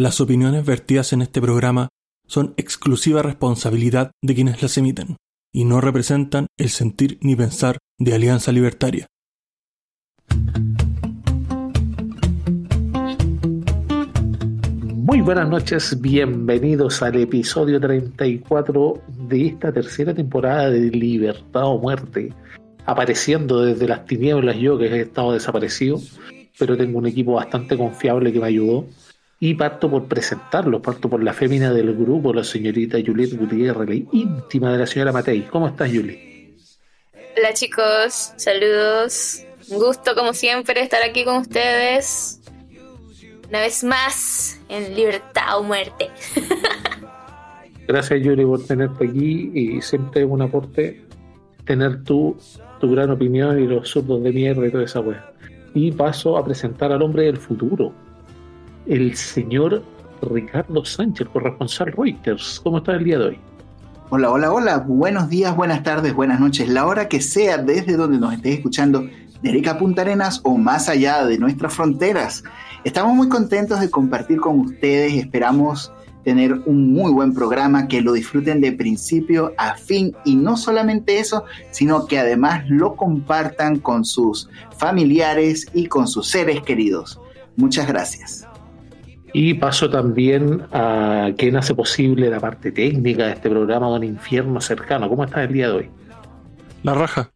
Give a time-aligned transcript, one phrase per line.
[0.00, 1.90] Las opiniones vertidas en este programa
[2.26, 5.18] son exclusiva responsabilidad de quienes las emiten
[5.52, 9.04] y no representan el sentir ni pensar de Alianza Libertaria.
[14.94, 22.32] Muy buenas noches, bienvenidos al episodio 34 de esta tercera temporada de Libertad o Muerte.
[22.86, 26.00] Apareciendo desde las tinieblas yo que he estado desaparecido,
[26.58, 28.86] pero tengo un equipo bastante confiable que me ayudó.
[29.42, 33.94] Y parto por presentarlo, parto por la fémina del grupo, la señorita Juliette Gutiérrez, la
[33.94, 35.46] íntima de la señora Matei.
[35.50, 36.58] ¿Cómo estás, Julie?
[37.38, 39.42] Hola chicos, saludos.
[39.70, 42.42] Un gusto como siempre estar aquí con ustedes.
[43.48, 46.10] Una vez más en libertad o muerte.
[47.88, 51.02] Gracias Julie por tenerte aquí y siempre es un aporte
[51.64, 52.36] tener tu,
[52.78, 55.32] tu gran opinión y los surdos de mierda y toda esa wea.
[55.72, 57.94] Y paso a presentar al hombre del futuro,
[58.86, 59.82] el señor
[60.22, 62.60] Ricardo Sánchez, corresponsal Reuters.
[62.62, 63.38] ¿Cómo está el día de hoy?
[64.10, 64.78] Hola, hola, hola.
[64.78, 66.68] Buenos días, buenas tardes, buenas noches.
[66.68, 69.08] La hora que sea desde donde nos estés escuchando,
[69.42, 72.42] de Erika Punta Arenas o más allá de nuestras fronteras.
[72.84, 75.14] Estamos muy contentos de compartir con ustedes.
[75.14, 75.92] Esperamos
[76.24, 81.18] tener un muy buen programa, que lo disfruten de principio a fin y no solamente
[81.18, 87.18] eso, sino que además lo compartan con sus familiares y con sus seres queridos.
[87.56, 88.49] Muchas gracias.
[89.32, 94.60] Y paso también a quien hace posible la parte técnica de este programa, Don Infierno
[94.60, 95.08] Cercano.
[95.08, 95.90] ¿Cómo está el día de hoy?
[96.82, 97.30] La raja.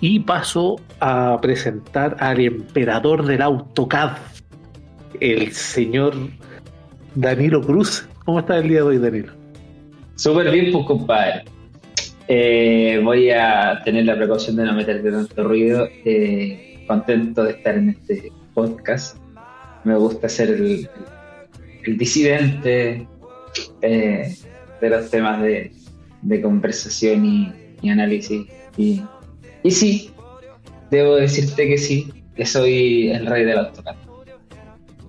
[0.00, 4.18] Y paso a presentar al emperador del AutoCAD,
[5.20, 6.14] el señor
[7.14, 8.08] Danilo Cruz.
[8.24, 9.32] ¿Cómo está el día de hoy, Danilo?
[10.14, 11.44] Súper bien, pues, compadre.
[12.28, 15.88] Eh, voy a tener la precaución de no meterte tanto ruido.
[16.04, 19.23] Eh, contento de estar en este podcast
[19.84, 20.88] me gusta ser el,
[21.86, 23.06] disidente
[23.82, 24.34] eh,
[24.80, 25.72] de los temas de,
[26.42, 27.24] conversación
[27.82, 28.46] y, análisis.
[28.76, 29.02] Y,
[29.62, 30.10] y, sí,
[30.90, 33.96] debo decirte que sí, que soy el rey del AutoCAD.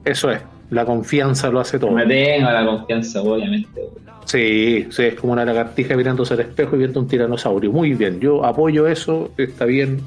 [0.03, 1.91] Eso es, la confianza lo hace todo.
[1.91, 3.81] Me tengo la confianza, obviamente.
[4.25, 7.71] Sí, sí, es como una lagartija mirándose al espejo y viendo un tiranosaurio.
[7.71, 10.01] Muy bien, yo apoyo eso, está bien.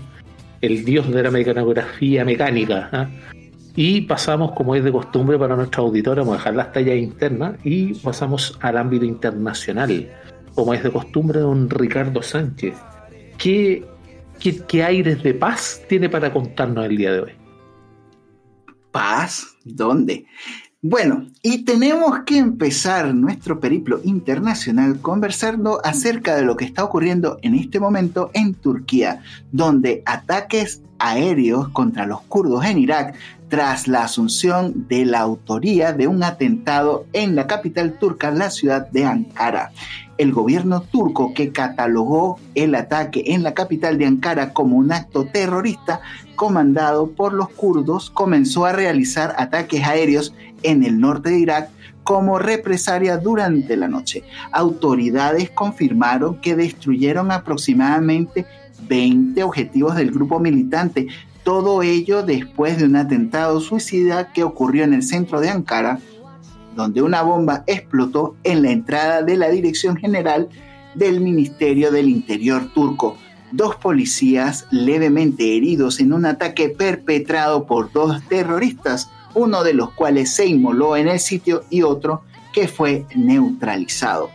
[0.60, 2.88] El dios de la mecanografía mecánica.
[2.92, 3.08] ¿ah?
[3.74, 7.56] Y pasamos, como es de costumbre para nuestra auditora, vamos a dejar las tallas internas
[7.64, 10.10] y pasamos al ámbito internacional,
[10.54, 12.74] como es de costumbre, don Ricardo Sánchez.
[13.38, 13.84] ¿Qué,
[14.40, 17.32] qué, aires de paz tiene para contarnos el día de hoy?
[18.90, 19.56] ¿Paz?
[19.64, 20.26] ¿Dónde?
[20.80, 27.38] Bueno, y tenemos que empezar nuestro periplo internacional conversando acerca de lo que está ocurriendo
[27.42, 33.16] en este momento en Turquía, donde ataques aéreos contra los kurdos en Irak
[33.48, 38.88] tras la asunción de la autoría de un atentado en la capital turca, la ciudad
[38.88, 39.72] de Ankara.
[40.18, 45.26] El gobierno turco que catalogó el ataque en la capital de Ankara como un acto
[45.26, 46.00] terrorista
[46.36, 51.70] comandado por los kurdos comenzó a realizar ataques aéreos en el norte de Irak
[52.02, 54.24] como represalia durante la noche.
[54.50, 58.46] Autoridades confirmaron que destruyeron aproximadamente
[58.88, 61.08] 20 objetivos del grupo militante,
[61.48, 65.98] todo ello después de un atentado suicida que ocurrió en el centro de Ankara,
[66.76, 70.50] donde una bomba explotó en la entrada de la Dirección General
[70.94, 73.16] del Ministerio del Interior turco.
[73.50, 80.34] Dos policías levemente heridos en un ataque perpetrado por dos terroristas, uno de los cuales
[80.34, 84.28] se inmoló en el sitio y otro que fue neutralizado.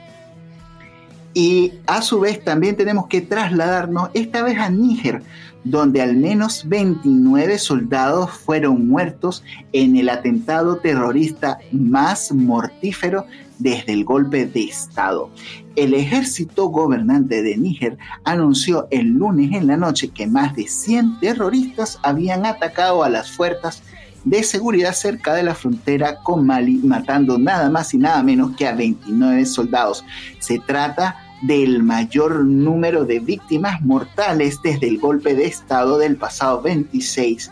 [1.36, 5.22] Y a su vez también tenemos que trasladarnos esta vez a Níger,
[5.64, 13.26] donde al menos 29 soldados fueron muertos en el atentado terrorista más mortífero
[13.60, 15.30] desde el golpe de Estado.
[15.76, 21.20] El ejército gobernante de Níger anunció el lunes en la noche que más de 100
[21.20, 23.82] terroristas habían atacado a las fuerzas
[24.24, 28.68] de seguridad cerca de la frontera con Mali, matando nada más y nada menos que
[28.68, 30.06] a 29 soldados.
[30.40, 36.62] Se trata del mayor número de víctimas mortales desde el golpe de Estado del pasado
[36.62, 37.52] 26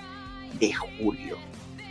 [0.60, 1.38] de julio.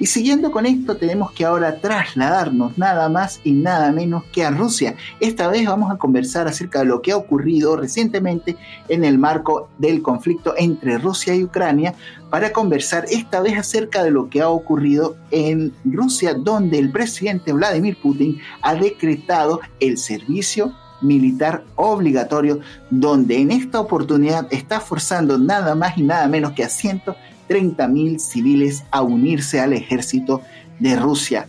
[0.01, 4.51] Y siguiendo con esto, tenemos que ahora trasladarnos nada más y nada menos que a
[4.51, 4.95] Rusia.
[5.21, 8.57] Esta vez vamos a conversar acerca de lo que ha ocurrido recientemente
[8.89, 11.95] en el marco del conflicto entre Rusia y Ucrania,
[12.31, 17.53] para conversar esta vez acerca de lo que ha ocurrido en Rusia, donde el presidente
[17.53, 22.61] Vladimir Putin ha decretado el servicio militar obligatorio,
[22.91, 28.21] donde en esta oportunidad está forzando nada más y nada menos que a 130 mil
[28.21, 30.43] civiles a unirse al ejército
[30.79, 31.47] de Rusia.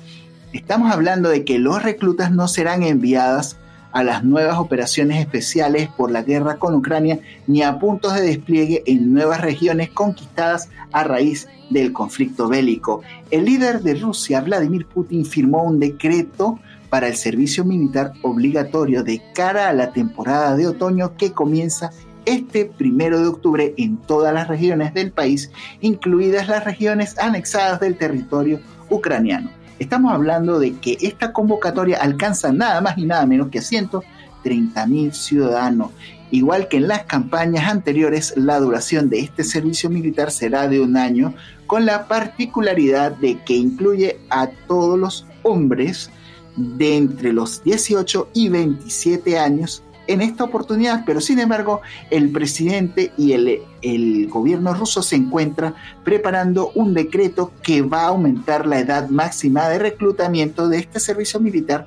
[0.54, 3.58] Estamos hablando de que los reclutas no serán enviadas
[3.92, 8.84] a las nuevas operaciones especiales por la guerra con Ucrania ni a puntos de despliegue
[8.86, 13.02] en nuevas regiones conquistadas a raíz del conflicto bélico.
[13.32, 16.60] El líder de Rusia, Vladimir Putin, firmó un decreto
[16.92, 21.90] para el servicio militar obligatorio de cara a la temporada de otoño que comienza
[22.26, 27.98] este primero de octubre en todas las regiones del país, incluidas las regiones anexadas del
[27.98, 28.60] territorio
[28.90, 29.50] ucraniano.
[29.80, 35.14] Estamos hablando de que esta convocatoria alcanza nada más y nada menos que 130 mil
[35.14, 35.92] ciudadanos.
[36.30, 40.98] Igual que en las campañas anteriores, la duración de este servicio militar será de un
[40.98, 41.34] año,
[41.68, 46.12] con la particularidad de que incluye a todos los hombres
[46.56, 53.12] de entre los 18 y 27 años en esta oportunidad, pero sin embargo el presidente
[53.18, 58.80] y el, el, gobierno ruso se encuentra preparando un decreto que va a aumentar la
[58.80, 61.86] edad máxima de reclutamiento de este servicio militar,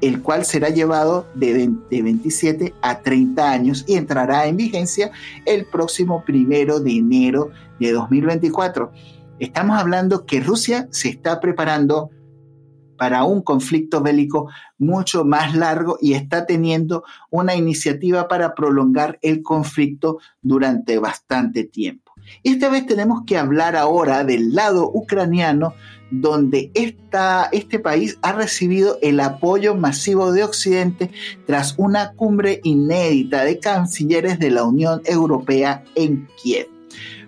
[0.00, 5.10] el cual será llevado de, de 27 a 30 años y entrará en vigencia
[5.44, 8.90] el próximo primero de enero de 2024.
[9.38, 12.10] Estamos hablando que Rusia se está preparando
[13.00, 19.42] para un conflicto bélico mucho más largo y está teniendo una iniciativa para prolongar el
[19.42, 22.12] conflicto durante bastante tiempo.
[22.44, 25.72] Esta vez tenemos que hablar ahora del lado ucraniano,
[26.10, 31.10] donde esta, este país ha recibido el apoyo masivo de Occidente
[31.46, 36.68] tras una cumbre inédita de cancilleres de la Unión Europea en Kiev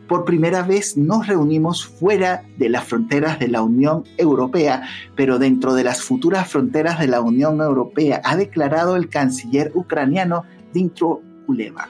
[0.08, 4.82] por primera vez nos reunimos fuera de las fronteras de la Unión Europea,
[5.16, 10.44] pero dentro de las futuras fronteras de la Unión Europea, ha declarado el canciller ucraniano
[10.72, 11.88] Dmitro Kuleva.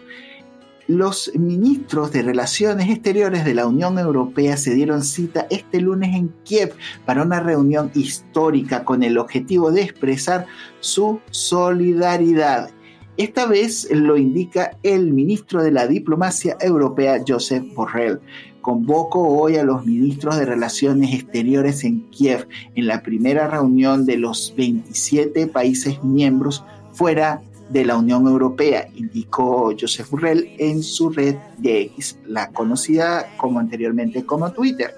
[0.89, 6.35] Los ministros de Relaciones Exteriores de la Unión Europea se dieron cita este lunes en
[6.45, 6.75] Kiev
[7.07, 10.47] para una reunión histórica con el objetivo de expresar
[10.81, 12.71] su solidaridad
[13.19, 18.21] esta vez lo indica el ministro de la Diplomacia Europea, Josep Borrell.
[18.63, 24.17] Convoco hoy a los ministros de Relaciones Exteriores en Kiev en la primera reunión de
[24.17, 31.37] los 27 países miembros fuera de la Unión Europea, indicó Josep Borrell en su red
[31.59, 34.95] de X, la conocida como anteriormente como Twitter.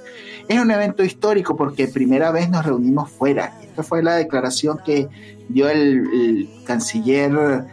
[0.49, 3.59] Es un evento histórico porque primera vez nos reunimos fuera.
[3.63, 5.09] Esta fue la declaración que
[5.49, 7.65] dio el canciller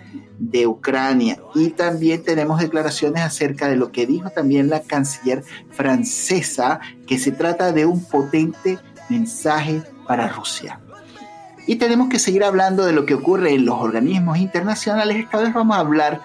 [0.41, 1.37] de Ucrania.
[1.53, 7.31] Y también tenemos declaraciones acerca de lo que dijo también la canciller francesa, que se
[7.31, 10.79] trata de un potente mensaje para Rusia.
[11.67, 15.17] Y tenemos que seguir hablando de lo que ocurre en los organismos internacionales.
[15.17, 16.21] Esta vez vamos a hablar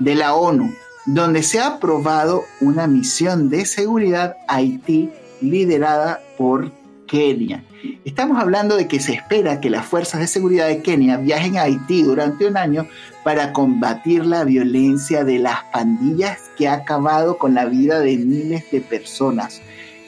[0.00, 0.74] de la ONU,
[1.06, 6.72] donde se ha aprobado una misión de seguridad a Haití liderada por
[7.10, 7.64] Kenia.
[8.04, 11.62] Estamos hablando de que se espera que las fuerzas de seguridad de Kenia viajen a
[11.62, 12.86] Haití durante un año
[13.24, 18.70] para combatir la violencia de las pandillas que ha acabado con la vida de miles
[18.70, 19.60] de personas.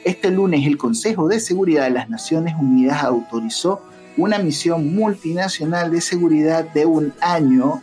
[0.05, 3.81] Este lunes el Consejo de Seguridad de las Naciones Unidas autorizó
[4.15, 7.81] una misión multinacional de seguridad de un año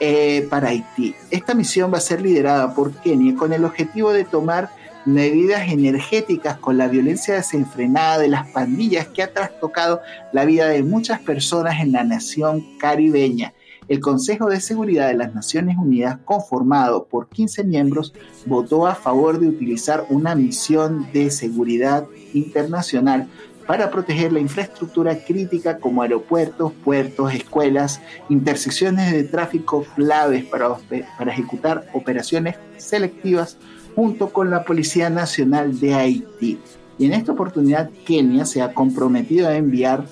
[0.00, 1.14] eh, para Haití.
[1.30, 4.70] Esta misión va a ser liderada por Kenia con el objetivo de tomar
[5.06, 10.00] medidas energéticas con la violencia desenfrenada de las pandillas que ha trastocado
[10.32, 13.54] la vida de muchas personas en la nación caribeña.
[13.88, 18.12] El Consejo de Seguridad de las Naciones Unidas, conformado por 15 miembros,
[18.44, 22.04] votó a favor de utilizar una misión de seguridad
[22.34, 23.28] internacional
[23.64, 30.76] para proteger la infraestructura crítica como aeropuertos, puertos, escuelas, intersecciones de tráfico claves para,
[31.18, 33.56] para ejecutar operaciones selectivas
[33.96, 36.58] junto con la Policía Nacional de Haití.
[36.98, 40.04] Y en esta oportunidad Kenia se ha comprometido a enviar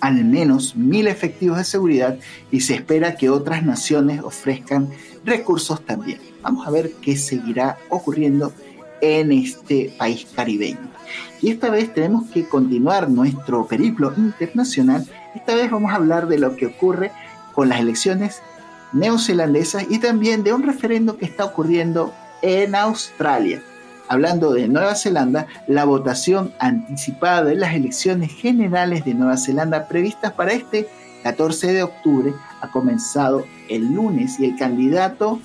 [0.00, 2.18] al menos mil efectivos de seguridad
[2.50, 4.88] y se espera que otras naciones ofrezcan
[5.24, 6.20] recursos también.
[6.42, 8.52] Vamos a ver qué seguirá ocurriendo
[9.00, 10.90] en este país caribeño.
[11.42, 15.06] Y esta vez tenemos que continuar nuestro periplo internacional.
[15.34, 17.12] Esta vez vamos a hablar de lo que ocurre
[17.54, 18.40] con las elecciones
[18.94, 23.62] neozelandesas y también de un referendo que está ocurriendo en Australia.
[24.06, 30.32] Hablando de Nueva Zelanda, la votación anticipada de las elecciones generales de Nueva Zelanda previstas
[30.32, 30.86] para este
[31.22, 35.40] 14 de octubre ha comenzado el lunes y el candidato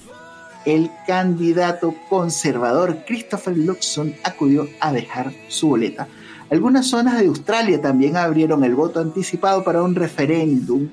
[0.65, 6.10] el candidato conservador Christopher Luxon acudió a dejar su boleta.
[6.51, 10.89] Algunas zonas de Australia también abrieron el voto anticipado para un referéndum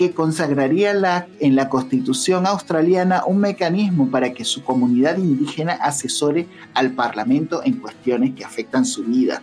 [0.00, 6.92] que consagraría en la constitución australiana un mecanismo para que su comunidad indígena asesore al
[6.92, 9.42] Parlamento en cuestiones que afectan su vida.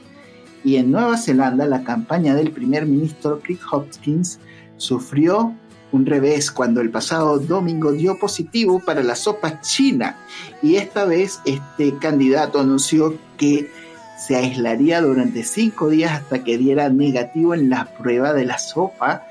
[0.64, 4.40] Y en Nueva Zelanda, la campaña del primer ministro Crick Hopkins
[4.78, 5.54] sufrió
[5.92, 10.18] un revés cuando el pasado domingo dio positivo para la sopa china.
[10.64, 13.70] Y esta vez este candidato anunció que
[14.18, 19.22] se aislaría durante cinco días hasta que diera negativo en la prueba de la sopa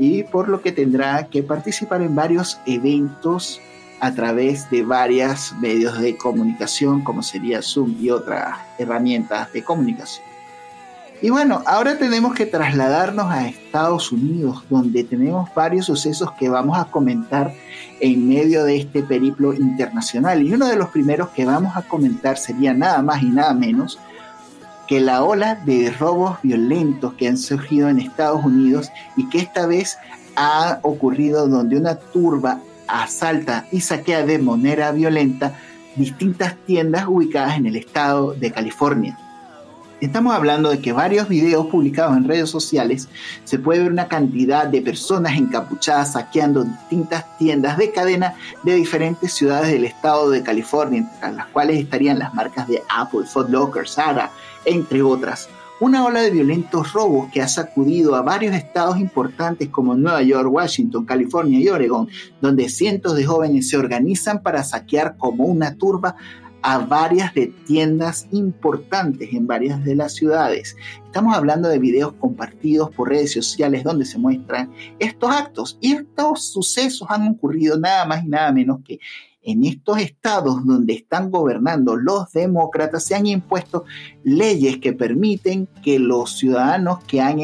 [0.00, 3.60] y por lo que tendrá que participar en varios eventos
[4.00, 10.24] a través de varios medios de comunicación como sería Zoom y otras herramientas de comunicación.
[11.20, 16.78] Y bueno, ahora tenemos que trasladarnos a Estados Unidos, donde tenemos varios sucesos que vamos
[16.78, 17.52] a comentar
[18.00, 20.42] en medio de este periplo internacional.
[20.42, 23.98] Y uno de los primeros que vamos a comentar sería nada más y nada menos
[24.90, 29.64] que la ola de robos violentos que han surgido en Estados Unidos y que esta
[29.64, 29.96] vez
[30.34, 35.54] ha ocurrido donde una turba asalta y saquea de manera violenta
[35.94, 39.16] distintas tiendas ubicadas en el estado de California.
[40.00, 43.06] Estamos hablando de que varios videos publicados en redes sociales
[43.44, 49.34] se puede ver una cantidad de personas encapuchadas saqueando distintas tiendas de cadena de diferentes
[49.34, 53.86] ciudades del estado de California, entre las cuales estarían las marcas de Apple, Foot Locker,
[53.86, 54.30] Zara,
[54.64, 55.50] entre otras.
[55.80, 60.50] Una ola de violentos robos que ha sacudido a varios estados importantes como Nueva York,
[60.50, 62.08] Washington, California y Oregon,
[62.40, 66.16] donde cientos de jóvenes se organizan para saquear como una turba
[66.62, 70.76] a varias de tiendas importantes en varias de las ciudades.
[71.04, 76.52] Estamos hablando de videos compartidos por redes sociales donde se muestran estos actos y estos
[76.52, 78.98] sucesos han ocurrido nada más y nada menos que
[79.42, 83.84] en estos estados donde están gobernando los demócratas se han impuesto
[84.22, 87.40] leyes que permiten que los ciudadanos que han,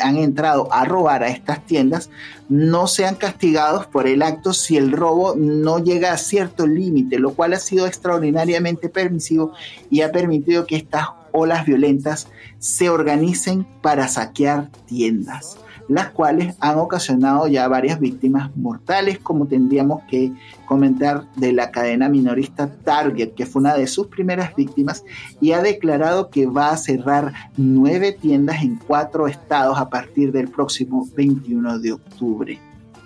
[0.00, 2.10] han entrado a robar a estas tiendas
[2.48, 7.34] no sean castigados por el acto si el robo no llega a cierto límite, lo
[7.34, 9.52] cual ha sido extraordinariamente permisivo
[9.90, 15.56] y ha permitido que estas olas violentas se organicen para saquear tiendas
[15.88, 20.32] las cuales han ocasionado ya varias víctimas mortales, como tendríamos que
[20.66, 25.04] comentar de la cadena minorista Target, que fue una de sus primeras víctimas,
[25.40, 30.48] y ha declarado que va a cerrar nueve tiendas en cuatro estados a partir del
[30.48, 32.58] próximo 21 de octubre.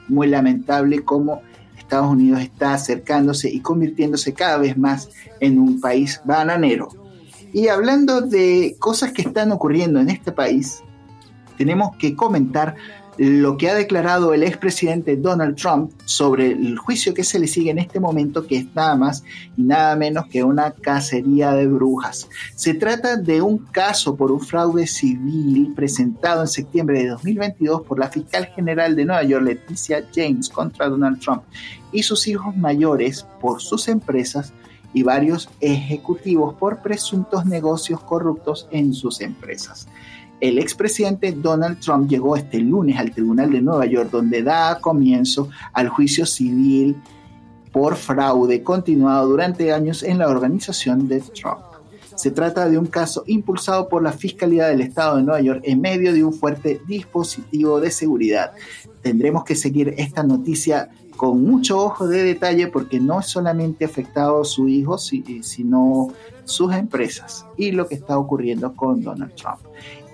[0.09, 1.43] Muy lamentable cómo
[1.87, 6.89] Estados Unidos está acercándose y convirtiéndose cada vez más en un país bananero.
[7.53, 10.83] Y hablando de cosas que están ocurriendo en este país,
[11.57, 12.77] tenemos que comentar
[13.19, 17.71] lo que ha declarado el expresidente Donald Trump sobre el juicio que se le sigue
[17.71, 19.25] en este momento, que es nada más
[19.57, 22.29] y nada menos que una cacería de brujas.
[22.55, 27.99] Se trata de un caso por un fraude civil presentado en septiembre de 2022 por
[27.99, 31.43] la fiscal general de Nueva York, Leticia James, contra Donald Trump
[31.93, 34.53] y sus hijos mayores por sus empresas
[34.93, 39.89] y varios ejecutivos por presuntos negocios corruptos en sus empresas.
[40.41, 45.49] El expresidente Donald Trump llegó este lunes al Tribunal de Nueva York donde da comienzo
[45.73, 46.97] al juicio civil
[47.73, 51.61] por fraude continuado durante años en la organización de Trump.
[52.15, 55.81] Se trata de un caso impulsado por la Fiscalía del Estado de Nueva York en
[55.83, 58.53] medio de un fuerte dispositivo de seguridad.
[59.03, 64.45] Tendremos que seguir esta noticia con mucho ojo de detalle porque no es solamente afectado
[64.45, 66.09] su hijo, sino
[66.45, 69.59] sus empresas y lo que está ocurriendo con Donald Trump.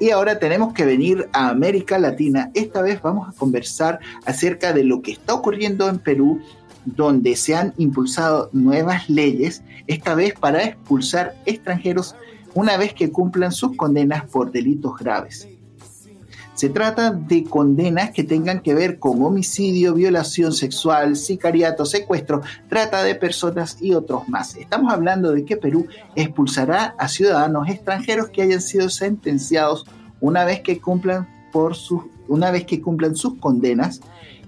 [0.02, 2.50] Y ahora tenemos que venir a América Latina.
[2.54, 6.40] Esta vez vamos a conversar acerca de lo que está ocurriendo en Perú,
[6.84, 12.16] donde se han impulsado nuevas leyes, esta vez para expulsar extranjeros
[12.52, 15.46] una vez que cumplan sus condenas por delitos graves.
[16.54, 23.02] Se trata de condenas que tengan que ver con homicidio, violación sexual, sicariato, secuestro, trata
[23.02, 24.56] de personas y otros más.
[24.56, 29.86] Estamos hablando de que Perú expulsará a ciudadanos extranjeros que hayan sido sentenciados
[30.20, 34.00] una vez que cumplan por sus una vez que cumplan sus condenas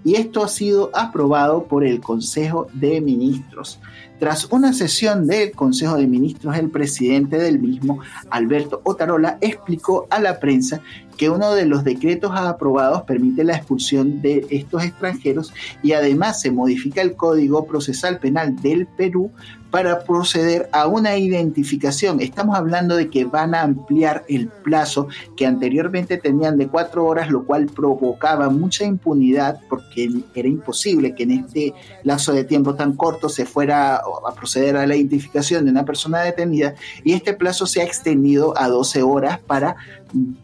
[0.04, 3.80] y esto ha sido aprobado por el Consejo de Ministros.
[4.18, 10.20] Tras una sesión del Consejo de Ministros, el presidente del mismo, Alberto Otarola, explicó a
[10.20, 10.80] la prensa
[11.16, 15.52] que uno de los decretos aprobados permite la expulsión de estos extranjeros
[15.83, 19.30] y además se modifica el Código Procesal Penal del Perú
[19.75, 22.21] para proceder a una identificación.
[22.21, 27.28] Estamos hablando de que van a ampliar el plazo que anteriormente tenían de cuatro horas,
[27.28, 32.94] lo cual provocaba mucha impunidad porque era imposible que en este lazo de tiempo tan
[32.94, 37.66] corto se fuera a proceder a la identificación de una persona detenida y este plazo
[37.66, 39.75] se ha extendido a 12 horas para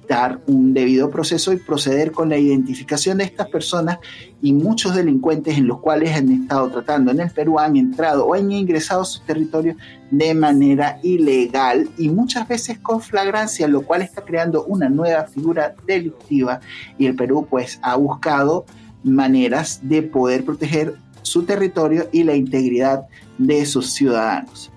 [0.08, 3.98] dar un debido proceso y proceder con la identificación de estas personas
[4.42, 8.34] y muchos delincuentes en los cuales han estado tratando en el Perú han entrado o
[8.34, 9.76] han ingresado a su territorio
[10.10, 15.74] de manera ilegal y muchas veces con flagrancia, lo cual está creando una nueva figura
[15.86, 16.60] delictiva
[16.98, 18.66] y el Perú pues ha buscado
[19.04, 23.06] maneras de poder proteger su territorio y la integridad
[23.38, 24.72] de sus ciudadanos.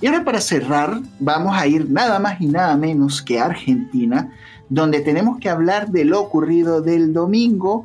[0.00, 4.32] Y ahora para cerrar, vamos a ir nada más y nada menos que a Argentina,
[4.70, 7.84] donde tenemos que hablar de lo ocurrido del domingo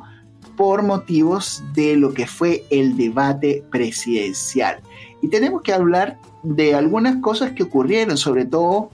[0.56, 4.80] por motivos de lo que fue el debate presidencial.
[5.20, 8.90] Y tenemos que hablar de algunas cosas que ocurrieron, sobre todo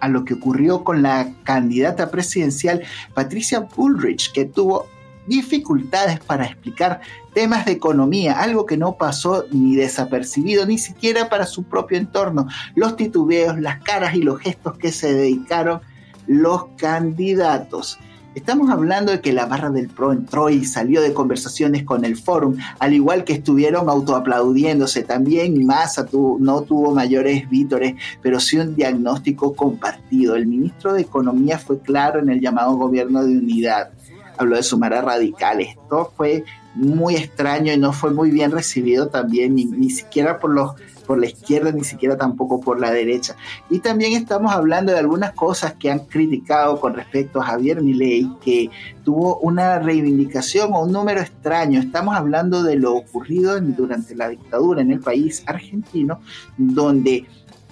[0.00, 2.82] a lo que ocurrió con la candidata presidencial
[3.14, 4.86] Patricia Bullrich, que tuvo
[5.30, 7.00] dificultades para explicar
[7.32, 12.48] temas de economía, algo que no pasó ni desapercibido, ni siquiera para su propio entorno,
[12.74, 15.80] los titubeos, las caras y los gestos que se dedicaron
[16.26, 17.98] los candidatos.
[18.34, 22.16] Estamos hablando de que la barra del PRO entró y salió de conversaciones con el
[22.16, 25.02] Fórum, al igual que estuvieron autoaplaudiéndose.
[25.02, 30.36] También Massa no tuvo mayores vítores, pero sí un diagnóstico compartido.
[30.36, 33.90] El ministro de Economía fue claro en el llamado gobierno de unidad.
[34.40, 35.76] Habló de sumar a radicales.
[35.76, 36.44] Esto fue
[36.74, 40.74] muy extraño y no fue muy bien recibido también, ni, ni siquiera por los
[41.10, 43.34] por la izquierda, ni siquiera tampoco por la derecha.
[43.68, 48.30] Y también estamos hablando de algunas cosas que han criticado con respecto a Javier Milei,
[48.40, 48.70] que
[49.04, 51.80] tuvo una reivindicación o un número extraño.
[51.80, 56.20] Estamos hablando de lo ocurrido durante la dictadura en el país argentino,
[56.56, 57.26] donde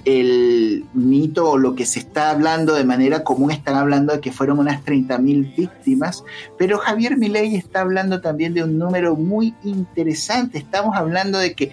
[0.05, 4.33] el mito o lo que se está hablando de manera común están hablando de que
[4.33, 6.25] fueron unas 30.000 víctimas,
[6.57, 10.59] pero Javier Milei está hablando también de un número muy interesante.
[10.59, 11.73] Estamos hablando de que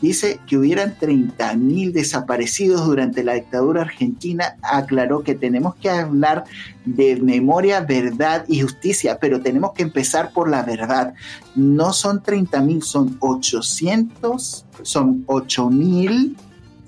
[0.00, 6.44] dice que hubieran 30.000 desaparecidos durante la dictadura argentina, aclaró que tenemos que hablar
[6.84, 11.14] de memoria, verdad y justicia, pero tenemos que empezar por la verdad.
[11.54, 15.24] No son 30.000, son 800, son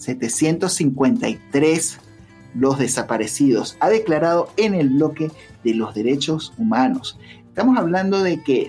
[0.07, 1.99] 8.753
[2.55, 5.31] los desaparecidos, ha declarado en el bloque
[5.65, 7.19] de los derechos humanos.
[7.49, 8.69] Estamos hablando de que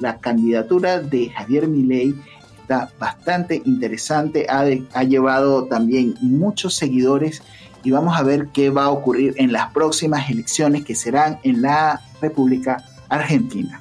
[0.00, 2.14] la candidatura de Javier Milei
[2.62, 7.42] está bastante interesante, ha, ha llevado también muchos seguidores
[7.82, 11.60] y vamos a ver qué va a ocurrir en las próximas elecciones que serán en
[11.60, 13.80] la República Argentina.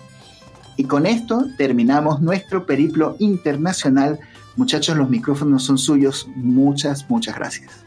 [0.76, 4.20] Y con esto terminamos nuestro periplo internacional.
[4.56, 6.28] Muchachos, los micrófonos son suyos.
[6.36, 7.86] Muchas, muchas gracias.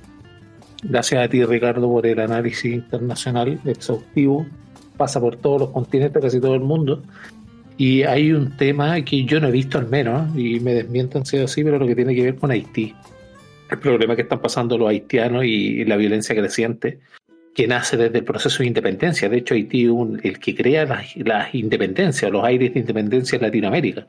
[0.82, 4.46] Gracias a ti, Ricardo, por el análisis internacional exhaustivo.
[4.96, 7.02] Pasa por todos los continentes, casi todo el mundo.
[7.76, 11.36] Y hay un tema que yo no he visto al menos, y me desmientan si
[11.36, 12.94] es así, pero lo que tiene que ver con Haití.
[13.70, 17.00] El problema que están pasando los haitianos y la violencia creciente
[17.56, 19.28] que nace desde el proceso de independencia.
[19.28, 24.06] De hecho, Haití un, el que crea las, independencias, los aires de independencia en Latinoamérica.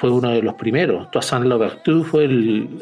[0.00, 1.10] Fue uno de los primeros.
[1.10, 2.26] Toussaint Louverture fue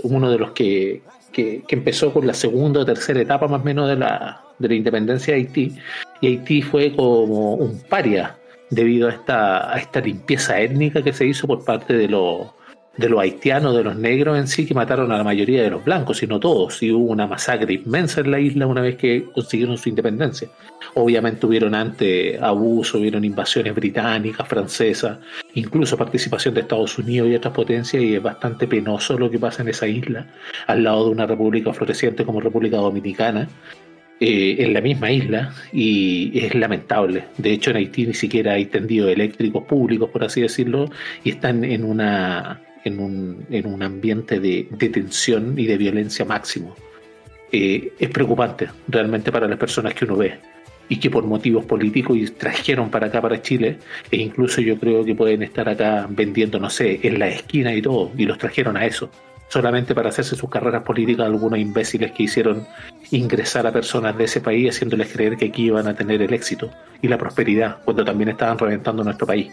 [0.04, 1.02] uno de los que,
[1.32, 4.68] que, que, empezó con la segunda o tercera etapa más o menos de la, de
[4.68, 5.76] la independencia de Haití.
[6.20, 8.36] Y Haití fue como un paria
[8.70, 12.46] debido a esta, a esta limpieza étnica que se hizo por parte de los
[12.98, 15.84] de los haitianos, de los negros en sí, que mataron a la mayoría de los
[15.84, 16.82] blancos, y no todos.
[16.82, 20.48] Y hubo una masacre inmensa en la isla una vez que consiguieron su independencia.
[20.94, 25.18] Obviamente hubieron antes abuso, hubieron invasiones británicas, francesas,
[25.54, 29.62] incluso participación de Estados Unidos y otras potencias, y es bastante penoso lo que pasa
[29.62, 30.26] en esa isla,
[30.66, 33.48] al lado de una república floreciente como República Dominicana,
[34.20, 37.26] eh, en la misma isla y es lamentable.
[37.36, 40.90] De hecho, en Haití ni siquiera hay tendidos eléctricos públicos, por así decirlo,
[41.22, 46.24] y están en, una, en, un, en un ambiente de, de tensión y de violencia
[46.24, 46.74] máximo.
[47.52, 50.38] Eh, es preocupante realmente para las personas que uno ve
[50.88, 53.78] y que por motivos políticos y trajeron para acá, para Chile,
[54.10, 57.82] e incluso yo creo que pueden estar acá vendiendo, no sé, en la esquina y
[57.82, 59.10] todo, y los trajeron a eso
[59.48, 62.66] solamente para hacerse sus carreras políticas algunos imbéciles que hicieron
[63.10, 66.70] ingresar a personas de ese país haciéndoles creer que aquí iban a tener el éxito
[67.00, 69.50] y la prosperidad cuando también estaban reventando nuestro país.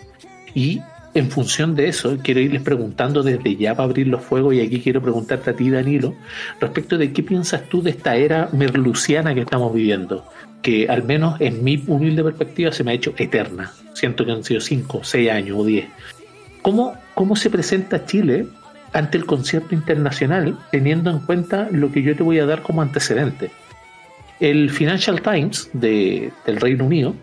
[0.53, 0.81] Y
[1.13, 4.81] en función de eso, quiero irles preguntando desde ya para abrir los fuegos y aquí
[4.81, 6.13] quiero preguntarte a ti, Danilo,
[6.59, 10.25] respecto de qué piensas tú de esta era merluciana que estamos viviendo,
[10.65, 13.71] que al menos en mi humilde perspectiva se me ha hecho eterna.
[13.93, 15.85] Siento que han sido 5, 6 años o 10.
[16.63, 18.47] ¿Cómo, ¿Cómo se presenta Chile
[18.91, 22.81] ante el concierto internacional, teniendo en cuenta lo que yo te voy a dar como
[22.81, 23.51] antecedente.
[24.39, 27.13] El Financial Times de, del Reino Unido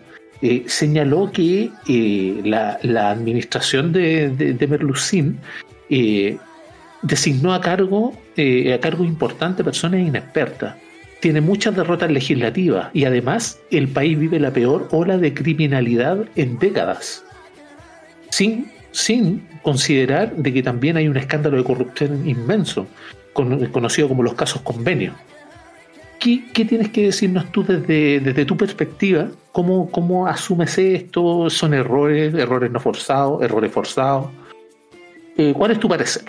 [0.41, 5.39] eh, señaló que eh, la, administración de, de, Merlucín
[5.89, 6.37] eh,
[7.01, 10.75] designó a cargo, eh, a cargo importante personas inexpertas.
[11.23, 16.59] Tiene muchas derrotas legislativas y además el país vive la peor ola de criminalidad en
[16.59, 17.23] décadas.
[18.29, 22.87] Sin, sin considerar de que también hay un escándalo de corrupción inmenso,
[23.31, 25.15] conocido como los casos convenios.
[26.19, 29.29] ¿Qué, ¿Qué, tienes que decirnos tú desde, desde tu perspectiva?
[29.53, 31.49] ¿Cómo, ¿Cómo asumes esto?
[31.49, 34.27] ¿Son errores, errores no forzados, errores forzados?
[35.37, 36.23] Eh, ¿Cuál es tu parecer?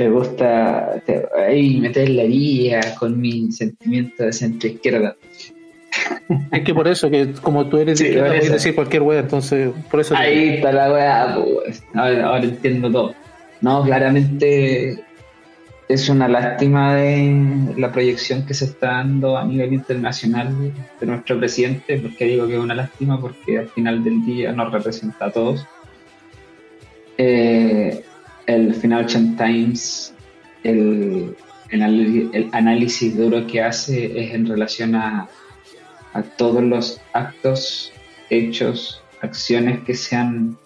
[0.00, 1.02] Te gusta
[1.46, 5.14] ahí meter la vía con mi sentimiento de centro izquierda.
[6.52, 9.70] Es que por eso, que como tú eres de izquierda, puedes decir cualquier wea, entonces
[9.90, 10.16] por eso.
[10.16, 13.14] Ahí está la wea, pues, ahora, entiendo todo.
[13.60, 14.98] No, claramente
[15.86, 21.38] es una lástima de la proyección que se está dando a nivel internacional de nuestro
[21.38, 25.30] presidente, porque digo que es una lástima porque al final del día nos representa a
[25.30, 25.66] todos.
[27.18, 28.02] Eh,
[28.50, 30.14] el Financial Times,
[30.64, 31.36] el,
[32.52, 35.28] análisis duro que hace es en relación a,
[36.36, 37.92] todos los actos,
[38.28, 40.58] hechos, acciones que se han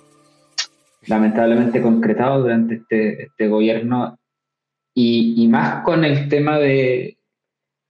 [1.07, 4.19] lamentablemente concretado durante este, este gobierno.
[4.95, 7.19] Y, más con el tema de,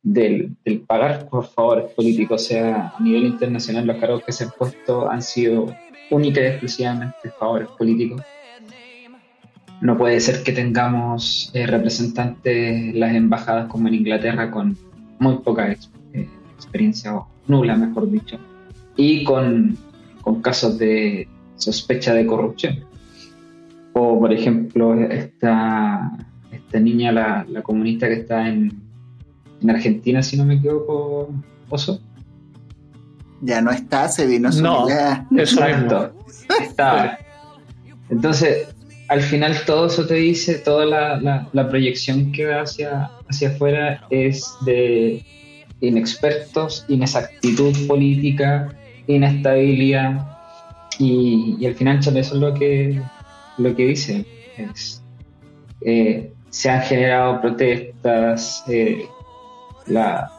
[0.02, 4.44] del, del, pagar por favores políticos, o sea, a nivel internacional los cargos que se
[4.44, 5.66] han puesto han sido
[6.10, 8.22] únicas y exclusivamente favores políticos
[9.84, 14.78] no puede ser que tengamos eh, representantes las embajadas como en Inglaterra con
[15.18, 15.76] muy poca eh,
[16.56, 18.38] experiencia o nula, mejor dicho,
[18.96, 19.76] y con,
[20.40, 22.82] casos de sospecha de corrupción.
[23.92, 26.16] O, por ejemplo, esta,
[26.50, 28.72] esta niña, la, comunista que está en,
[29.60, 31.28] en Argentina, si no me equivoco,
[31.68, 32.00] Oso.
[33.42, 34.86] Ya no está, se vino su No,
[36.62, 37.18] Está.
[38.08, 38.73] Entonces,
[39.08, 44.06] al final todo eso te dice, toda la, la, proyección que va hacia, hacia afuera
[44.10, 45.22] es de
[45.80, 48.74] inexpertos, inexactitud política,
[49.06, 50.26] inestabilidad
[50.98, 53.00] y, y al final eso es lo que,
[53.58, 54.24] lo que dice.
[55.80, 59.06] Eh, se han generado protestas, eh,
[59.86, 60.30] la,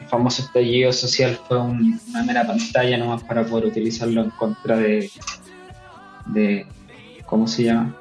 [0.00, 5.10] el famoso estallido social fue una mera pantalla nomás para poder utilizarlo en contra de,
[6.26, 6.66] de
[7.34, 7.92] ¿cómo se llama?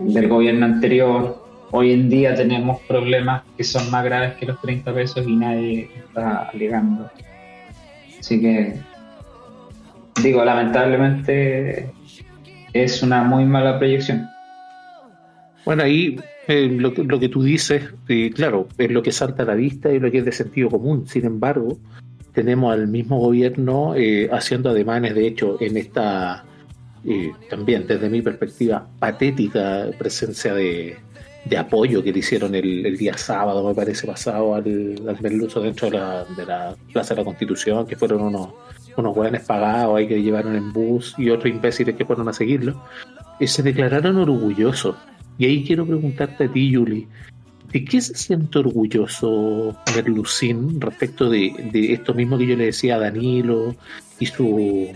[0.00, 1.40] Del gobierno anterior.
[1.70, 5.88] Hoy en día tenemos problemas que son más graves que los 30 pesos y nadie
[5.96, 7.08] está alegando.
[8.18, 8.74] Así que,
[10.20, 11.92] digo, lamentablemente
[12.72, 14.26] es una muy mala proyección.
[15.64, 16.16] Bueno, ahí
[16.48, 20.00] eh, lo, que tú dices, eh, claro, es lo que salta a la vista y
[20.00, 21.06] lo que es de sentido común.
[21.06, 21.78] Sin embargo,
[22.32, 26.44] tenemos al mismo gobierno eh, haciendo ademanes, de hecho, en esta
[27.04, 30.96] y también desde mi perspectiva patética presencia de,
[31.58, 35.98] apoyo que le hicieron el, día sábado, me parece, pasado al, al Merluzo dentro de
[35.98, 38.48] la, de la Plaza de la Constitución, que fueron unos,
[38.96, 42.82] unos jóvenes pagados ahí que llevaron en bus y otros imbéciles que fueron a seguirlo,
[43.38, 44.96] y se declararon orgullosos.
[45.36, 47.06] Y ahí quiero preguntarte a ti, Yuli,
[47.70, 52.94] ¿de qué se siente orgulloso Merlucín respecto de, de esto mismo que yo le decía
[52.96, 53.76] a Danilo
[54.18, 54.90] y su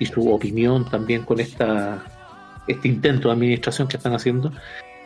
[0.00, 2.02] y su opinión también con esta
[2.66, 4.52] este intento de administración que están haciendo.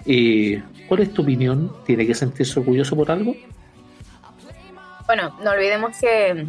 [0.07, 1.74] Eh, ¿Cuál es tu opinión?
[1.85, 3.35] ¿Tiene que sentirse orgulloso por algo?
[5.07, 6.46] Bueno, no olvidemos que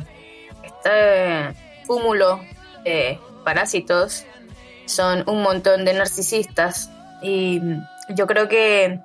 [0.63, 1.55] este
[1.87, 2.39] cúmulo
[2.83, 4.25] de parásitos
[4.85, 6.89] son un montón de narcisistas
[7.21, 7.61] y
[8.09, 8.99] yo creo que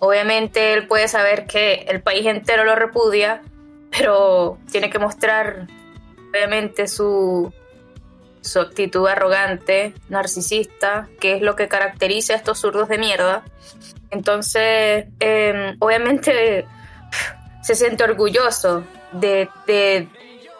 [0.00, 3.42] obviamente él puede saber que el país entero lo repudia,
[3.90, 5.66] pero tiene que mostrar
[6.30, 7.52] obviamente su
[8.42, 13.44] su actitud arrogante, narcisista, que es lo que caracteriza a estos zurdos de mierda.
[14.10, 16.66] Entonces, em, obviamente
[17.62, 19.48] se siente orgulloso de,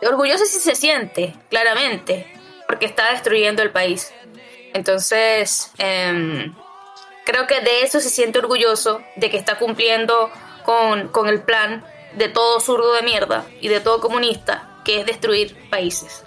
[0.02, 2.32] orgulloso si se siente, claramente,
[2.66, 4.12] porque está destruyendo el país.
[4.72, 6.54] Entonces, em,
[7.24, 10.30] creo que de eso se siente orgulloso, de que está cumpliendo
[10.64, 15.06] con, con el plan de todo zurdo de mierda y de todo comunista, que es
[15.06, 16.24] destruir países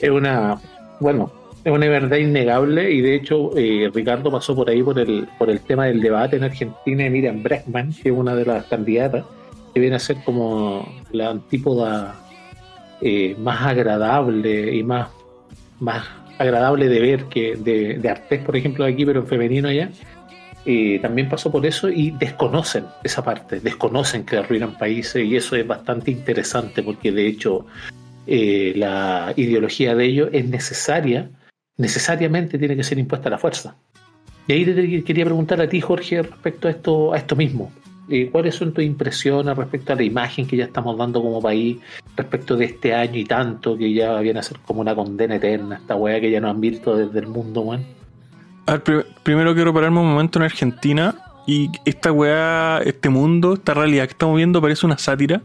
[0.00, 0.60] es una,
[1.00, 1.30] bueno,
[1.64, 5.50] es una verdad innegable y de hecho eh, Ricardo pasó por ahí por el, por
[5.50, 9.24] el tema del debate en Argentina de Miriam Breckman, que es una de las candidatas,
[9.74, 12.14] que viene a ser como la antípoda
[13.00, 15.08] eh, más agradable y más,
[15.80, 16.04] más
[16.38, 19.90] agradable de ver que de, de Artés, por ejemplo, aquí, pero en femenino allá.
[20.68, 25.54] Eh, también pasó por eso y desconocen esa parte, desconocen que arruinan países y eso
[25.54, 27.66] es bastante interesante porque de hecho
[28.26, 31.30] eh, la ideología de ellos es necesaria,
[31.76, 33.76] necesariamente tiene que ser impuesta a la fuerza.
[34.46, 37.72] Y ahí te quería preguntar a ti, Jorge, respecto a esto, a esto mismo.
[38.08, 41.78] Eh, ¿Cuáles son tus impresiones respecto a la imagen que ya estamos dando como país,
[42.16, 45.76] respecto de este año y tanto, que ya viene a ser como una condena eterna,
[45.76, 47.84] esta weá que ya nos han visto desde el mundo, weón?
[48.66, 51.16] A ver, primero quiero pararme un momento en Argentina
[51.48, 55.42] y esta weá, este mundo, esta realidad que estamos viendo parece una sátira.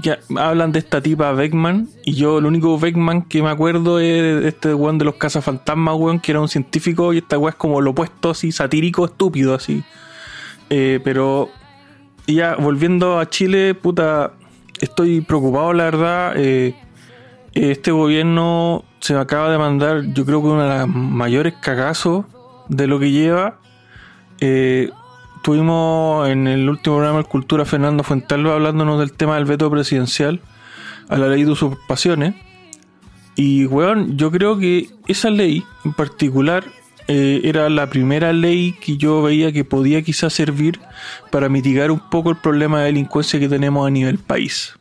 [0.00, 4.44] Ya hablan de esta tipa Beckman y yo el único Beckman que me acuerdo es
[4.44, 7.80] este weón de los cazafantasmas, weón, que era un científico y esta weá es como
[7.80, 9.82] lo opuesto así, satírico, estúpido así.
[10.70, 11.50] Eh, pero
[12.28, 14.34] ya volviendo a Chile, puta,
[14.80, 16.34] estoy preocupado la verdad.
[16.36, 16.76] Eh,
[17.52, 22.26] este gobierno se acaba de mandar, yo creo que uno de los mayores cagazos
[22.68, 23.58] de lo que lleva.
[24.40, 24.90] Eh,
[25.44, 30.40] tuvimos en el último programa de Cultura Fernando Fuentalba hablándonos del tema del veto presidencial
[31.10, 32.34] a la ley de usurpaciones.
[33.36, 36.64] Y, weón, yo creo que esa ley en particular
[37.08, 40.80] eh, era la primera ley que yo veía que podía quizás servir
[41.30, 44.72] para mitigar un poco el problema de delincuencia que tenemos a nivel país.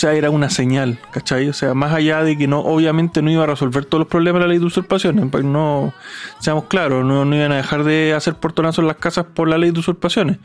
[0.00, 1.50] Sea, era una señal, ¿cachai?
[1.50, 4.40] O sea, más allá de que no, obviamente no iba a resolver todos los problemas
[4.40, 5.92] de la ley de usurpaciones, pues no,
[6.38, 9.58] seamos claros, no, no iban a dejar de hacer portonazos en las casas por la
[9.58, 10.38] ley de usurpaciones.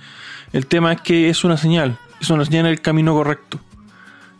[0.52, 3.62] El tema es que es una señal, es una señal en el camino correcto.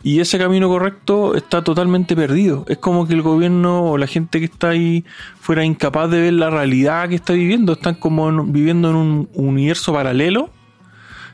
[0.02, 2.66] Y ese camino correcto está totalmente perdido.
[2.68, 5.06] Es como que el gobierno o la gente que está ahí
[5.40, 7.72] fuera incapaz de ver la realidad que está viviendo.
[7.72, 10.50] Están como viviendo en un universo paralelo.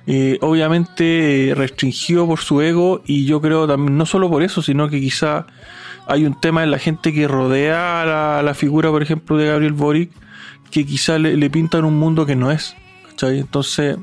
[0.06, 4.88] Eh, obviamente restringido por su ego y yo creo también no solo por eso, sino
[4.88, 5.46] que quizá
[6.06, 9.72] hay un tema en la gente que rodea a la, figura, por ejemplo, de Gabriel
[9.72, 10.10] Boric,
[10.70, 12.74] que quizá le, pintan un mundo que no es.
[13.22, 13.98] Entonces,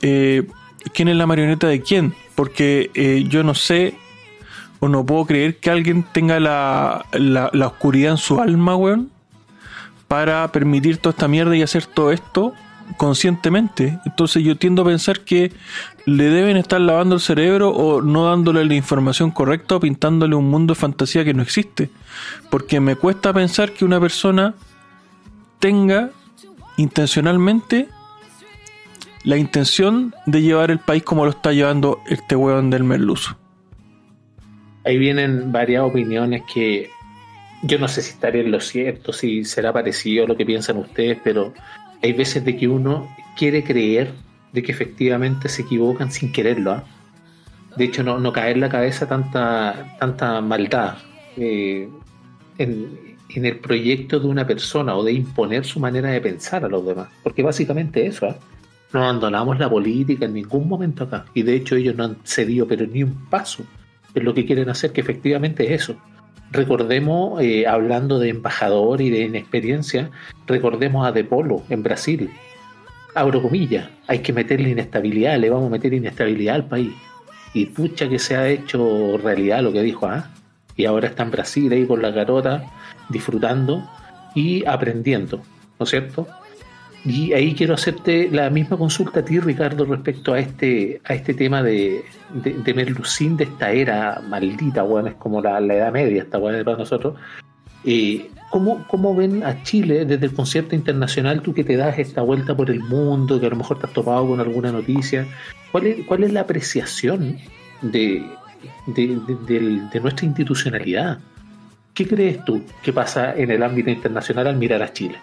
[0.00, 0.46] eh,
[0.94, 2.14] ¿quién es la marioneta de quién?
[2.34, 3.94] Porque eh, yo no sé
[4.80, 9.10] o no puedo creer que alguien tenga la, la, oscuridad en su alma, weón,
[10.08, 12.54] para permitir toda esta mierda y hacer todo esto
[12.96, 13.98] conscientemente.
[14.04, 15.52] Entonces yo tiendo a pensar que
[16.06, 20.50] le deben estar lavando el cerebro o no dándole la información correcta o pintándole un
[20.50, 21.90] mundo de fantasía que no existe.
[22.50, 24.54] Porque me cuesta pensar que una persona
[25.58, 26.10] tenga
[26.76, 27.88] intencionalmente
[29.24, 33.36] la intención de llevar el país como lo está llevando este hueón del merluzo.
[34.84, 36.90] Ahí vienen varias opiniones que
[37.62, 40.78] yo no sé si estaré en lo cierto, si será parecido a lo que piensan
[40.78, 41.54] ustedes, pero
[42.02, 44.12] hay veces de que uno quiere creer
[44.52, 46.72] de que efectivamente se equivocan sin quererlo.
[46.72, 46.84] ¿ah?
[47.76, 50.98] De hecho, no, no caer en la cabeza tanta, tanta maldad
[51.36, 51.88] eh,
[52.58, 56.68] en, en, el proyecto de una persona o de imponer su manera de pensar a
[56.68, 57.08] los demás.
[57.22, 58.36] Porque básicamente eso, ¿ah?
[58.92, 61.24] No abandonamos la política en ningún momento acá.
[61.32, 63.64] Y de hecho ellos no han cedido pero ni un paso
[64.14, 65.96] en lo que quieren hacer, que efectivamente es eso.
[66.52, 70.10] Recordemos, eh, hablando de embajador y de inexperiencia,
[70.46, 72.30] recordemos a De Polo en Brasil.
[73.14, 76.92] Abro comillas, hay que meterle inestabilidad, le vamos a meter inestabilidad al país.
[77.54, 80.30] Y pucha que se ha hecho realidad lo que dijo, ¿ah?
[80.76, 82.64] Y ahora está en Brasil ahí con la garota,
[83.08, 83.88] disfrutando
[84.34, 85.38] y aprendiendo,
[85.78, 86.26] ¿no es cierto?
[87.04, 91.34] Y ahí quiero hacerte la misma consulta a ti, Ricardo, respecto a este, a este
[91.34, 96.38] tema de, de, Merlucín, de esta era maldita, bueno, es como la, Edad Media, esta
[96.38, 97.14] bueno para nosotros.
[97.84, 102.22] Eh, ¿cómo, ¿Cómo ven a Chile desde el concierto internacional, tú que te das esta
[102.22, 105.26] vuelta por el mundo, que a lo mejor te has topado con alguna noticia?
[105.72, 107.38] ¿Cuál es, cuál es la apreciación
[107.80, 108.24] de,
[108.86, 111.18] de nuestra institucionalidad?
[111.94, 115.18] ¿Qué crees tú que pasa en el ámbito internacional al mirar a Chile?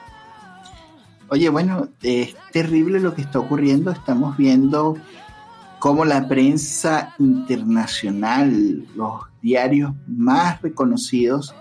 [1.31, 3.91] Oye, bueno, es terrible lo que está ocurriendo.
[3.91, 4.97] Estamos viendo
[5.77, 11.53] cómo la prensa internacional, los diarios más reconocidos,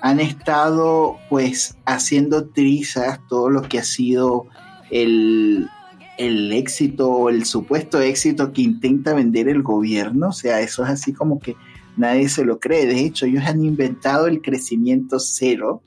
[0.00, 4.46] han estado pues haciendo trizas todo lo que ha sido
[4.90, 5.68] el,
[6.16, 10.28] el éxito o el supuesto éxito que intenta vender el gobierno.
[10.28, 11.56] O sea, eso es así como que
[11.98, 12.86] nadie se lo cree.
[12.86, 15.82] De hecho, ellos han inventado el crecimiento cero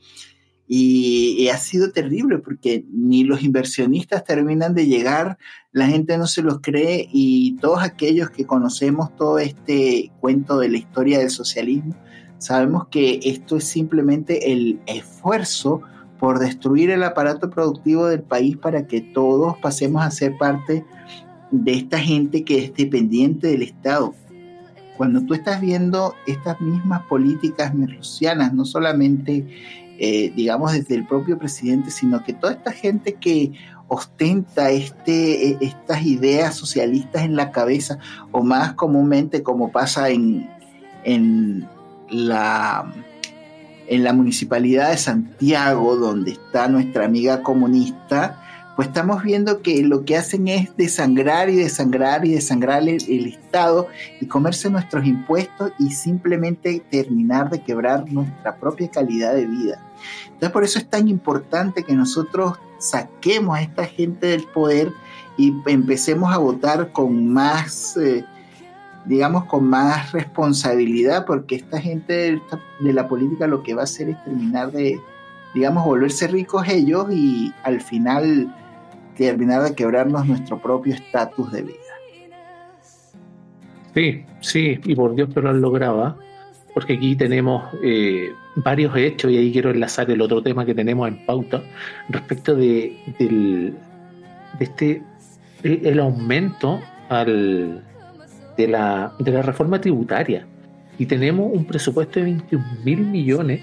[0.67, 5.37] y, ha sido terrible porque ni los inversionistas terminan de llegar,
[5.71, 10.69] la gente no se los cree y todos aquellos que conocemos todo este cuento de
[10.69, 11.95] la historia del socialismo,
[12.37, 15.81] sabemos que esto es simplemente el esfuerzo
[16.19, 20.85] por destruir el aparato productivo del país para que todos pasemos a ser parte
[21.51, 24.13] de esta gente que es dependiente del Estado.
[24.97, 29.45] Cuando tú estás viendo estas mismas políticas merlucianas, no solamente
[30.05, 33.53] eh, digamos, desde el propio presidente, sino que toda esta gente que
[33.87, 37.99] ostenta este, e, estas ideas socialistas en la cabeza,
[38.33, 40.49] o más comúnmente como pasa en,
[41.05, 41.69] en
[42.09, 42.91] la
[43.87, 48.42] en la municipalidad de Santiago, donde está nuestra amiga comunista,
[48.75, 53.87] pues estamos viendo que lo que hacen es desangrar y desangrar y desangrar el, Estado
[54.19, 59.79] y comerse nuestros impuestos y simplemente terminar de quebrar nuestra propia calidad de vida.
[60.25, 64.91] Entonces por eso es tan importante que nosotros saquemos a esta gente del poder
[65.37, 68.25] y empecemos a votar con más, eh,
[69.05, 72.41] digamos, con más responsabilidad, porque esta gente
[72.79, 74.99] de la política lo que va a hacer es terminar de,
[75.53, 78.51] digamos, volverse ricos ellos y al final
[79.15, 81.77] terminar de quebrarnos nuestro propio estatus de vida.
[83.93, 86.23] Sí, sí, y por Dios que lo han logrado, ¿eh?
[86.73, 91.07] porque aquí tenemos eh, varios hechos y ahí quiero enlazar el otro tema que tenemos
[91.07, 91.61] en pauta
[92.09, 93.75] respecto de, del,
[94.57, 95.03] de este
[95.63, 97.83] el aumento al,
[98.57, 100.45] de, la, de la reforma tributaria
[100.97, 103.61] y tenemos un presupuesto de 21 mil millones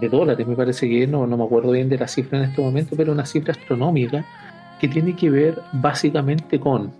[0.00, 2.62] de dólares, me parece que no, no me acuerdo bien de la cifra en este
[2.62, 4.24] momento, pero una cifra astronómica
[4.82, 6.90] que tiene que ver básicamente con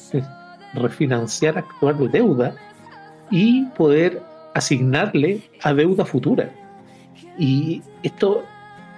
[0.74, 2.54] refinanciar actual deuda
[3.28, 4.22] y poder
[4.54, 6.48] asignarle a deuda futura.
[7.36, 8.44] Y esto,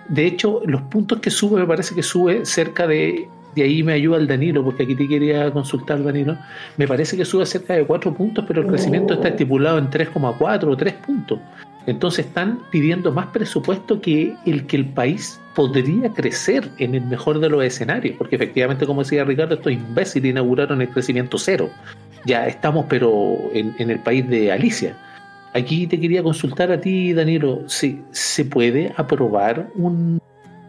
[0.07, 3.95] de hecho, los puntos que sube, me parece que sube cerca de, de ahí me
[3.95, 6.37] ayuda el Danilo, porque aquí te quería consultar, Danilo,
[6.77, 10.65] me parece que sube cerca de 4 puntos, pero el crecimiento está estipulado en 3,4
[10.65, 11.39] o 3 puntos.
[11.87, 17.41] Entonces están pidiendo más presupuesto que el que el país podría crecer en el mejor
[17.41, 21.71] de los escenarios, porque efectivamente, como decía Ricardo, estos imbéciles inauguraron el crecimiento cero.
[22.27, 24.97] Ya estamos, pero en, el país de Alicia.
[25.55, 30.21] Aquí te quería consultar a ti, Danilo, si se puede aprobar un,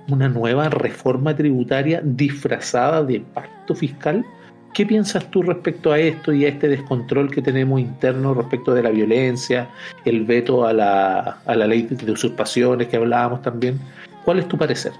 [0.07, 4.25] una nueva reforma tributaria disfrazada de pacto fiscal.
[4.73, 8.83] ¿Qué piensas tú respecto a esto y a este descontrol que tenemos interno respecto de
[8.83, 9.69] la violencia,
[10.05, 13.79] el veto a la, a la ley de usurpaciones que hablábamos también?
[14.23, 14.93] ¿Cuál es tu parecer?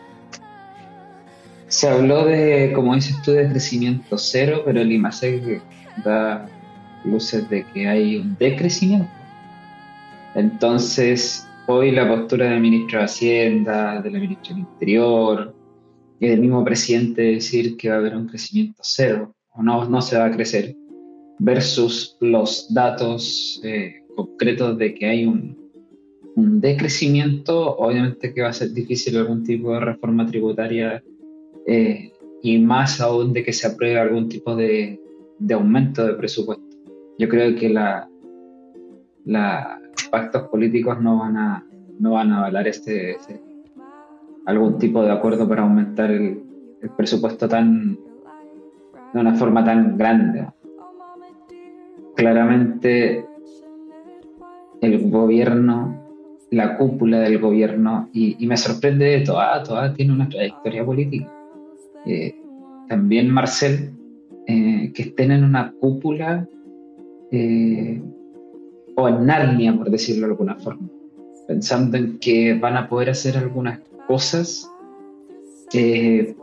[1.68, 5.62] Se habló de, como dices tú, de crecimiento cero, pero el IMASEC
[6.04, 6.50] da
[7.06, 9.10] luces de que hay un decrecimiento.
[10.36, 15.56] Entonces, hoy la postura del ministro de Hacienda, de la ministra del Interior
[16.20, 20.18] y del mismo presidente decir que va a haber un crecimiento cero no, no se
[20.18, 20.76] va a crecer,
[21.40, 25.58] versus los datos eh, concretos de que hay un,
[26.36, 31.04] un, decrecimiento, obviamente que va a ser difícil algún tipo de reforma tributaria
[31.68, 32.12] eh,
[32.44, 35.00] y más aún de que se apruebe algún tipo de,
[35.40, 36.78] de aumento de presupuesto.
[37.18, 38.10] Yo creo que la,
[39.26, 41.66] la, pactos políticos no van a,
[42.00, 43.42] no van a avalar este, este
[44.46, 46.44] algún tipo de acuerdo para aumentar el,
[46.98, 48.00] presupuesto tan
[49.14, 50.48] de una forma tan grande.
[52.16, 53.26] Claramente
[54.82, 56.02] el gobierno,
[56.50, 61.32] la cúpula del gobierno, y, me sorprende de toda, toda tiene una trayectoria política.
[62.06, 62.36] Eh,
[62.90, 63.92] también Marcel,
[64.48, 66.48] eh, que estén en una cúpula
[67.32, 68.02] eh,
[68.96, 70.90] o en Narnia, por decirlo de alguna forma,
[71.48, 74.70] pensando en que van a poder hacer algunas cosas,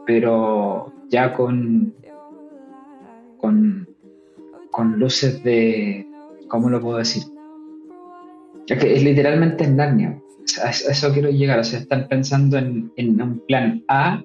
[0.06, 1.92] pero ya con,
[3.38, 3.88] con,
[4.70, 6.06] con luces de,
[6.48, 7.22] ¿cómo lo puedo decir?
[8.66, 10.20] Ya que es literalmente en Narnia.
[10.62, 11.58] A eso quiero llegar.
[11.58, 14.22] O sea, están pensando en, en un plan A,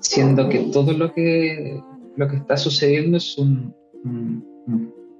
[0.00, 1.80] siendo que todo lo que,
[2.16, 3.72] lo que está sucediendo es un,
[4.04, 4.44] un,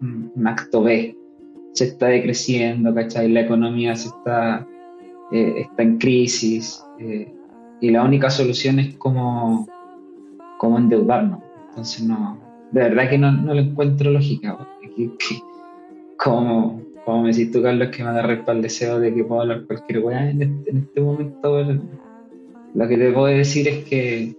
[0.00, 1.16] un, un acto B
[1.74, 3.28] se está decreciendo, ¿cachai?
[3.28, 4.66] La economía se está,
[5.32, 7.32] eh, está en crisis eh,
[7.80, 9.68] y la única solución es como,
[10.58, 11.42] como endeudarnos.
[11.70, 12.38] Entonces, no,
[12.74, 14.58] de verdad que no, no le encuentro lógica.
[16.16, 19.42] Como, como me decís tú, Carlos, que me agarré para el deseo de que puedo
[19.42, 21.62] hablar cualquier weá en este, este momento.
[22.74, 24.34] Lo que te puedo decir es que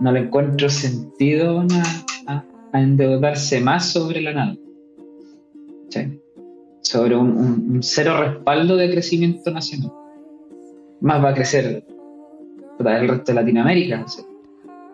[0.00, 1.64] no le encuentro sentido
[2.26, 4.56] a, endeudarse más sobre la nada.
[6.82, 9.92] Sobre un, cero respaldo de crecimiento nacional.
[11.00, 11.84] Más va a crecer
[12.78, 14.04] el resto de Latinoamérica.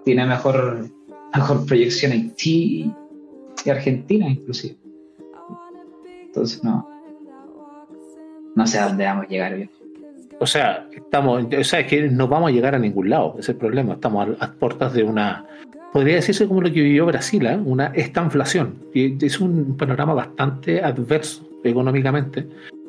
[0.05, 0.88] Tiene mejor,
[1.35, 2.93] mejor proyección Haití
[3.64, 4.77] y Argentina inclusive.
[6.27, 6.88] Entonces no,
[8.55, 9.57] no sé a dónde vamos a llegar.
[9.57, 9.73] Viejo.
[10.41, 13.41] O sea, estamos, o sea, es que no vamos a llegar a ningún lado, ese
[13.41, 13.95] es el problema.
[13.95, 15.45] Estamos a, a puertas de una,
[15.93, 17.57] podría decirse como lo que vivió Brasil, ¿eh?
[17.57, 18.74] una estanflación.
[18.95, 22.47] Y es un panorama bastante adverso económicamente.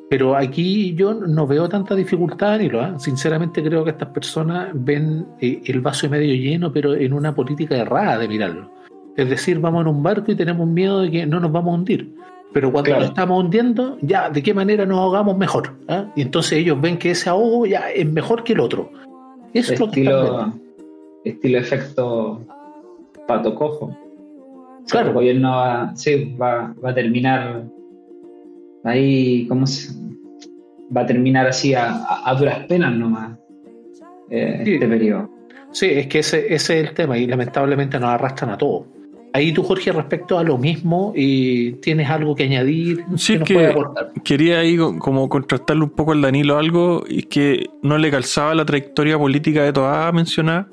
[0.09, 2.93] Pero aquí yo no veo tanta dificultad, ni lo ¿eh?
[2.97, 7.77] sinceramente creo que estas personas ven eh, el vaso medio lleno, pero en una política
[7.77, 8.71] errada de mirarlo.
[9.15, 11.77] Es decir, vamos en un barco y tenemos miedo de que no nos vamos a
[11.77, 12.11] hundir.
[12.53, 13.01] Pero cuando Claro.
[13.01, 15.75] nos estamos hundiendo, ya, ¿de qué manera nos ahogamos mejor?
[15.87, 16.05] ¿Ah?
[16.15, 18.89] Y entonces ellos ven que ese ahogo ya es mejor que el otro.
[19.53, 20.53] Eso es lo que estilo,
[21.23, 22.41] estilo efecto
[23.27, 23.85] pato cojo.
[23.85, 23.91] O
[24.85, 25.09] sea, Claro.
[25.09, 27.63] El gobierno va, sí, va, va a terminar
[28.83, 29.93] ahí, ¿cómo se
[30.95, 33.37] Va a terminar así a, a- a duras penas nomás
[34.31, 34.73] eh, Sí.
[34.75, 35.29] este periodo.
[35.71, 38.87] Sí, es que ese, ese es el tema y lamentablemente nos arrastran a todos.
[39.33, 43.03] Ahí tú, Jorge, respecto a lo mismo, y ¿tienes algo que añadir?
[43.17, 44.11] Sí, que nos que- puede aportar?
[44.23, 48.55] Quería ahí co- como contrastarle un poco al Danilo algo y que no le calzaba
[48.55, 50.67] la trayectoria política de Toá mencionar.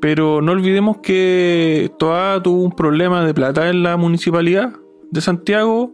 [0.00, 4.72] Pero no olvidemos que Toá tuvo un problema de plata en la municipalidad
[5.12, 5.92] de Santiago,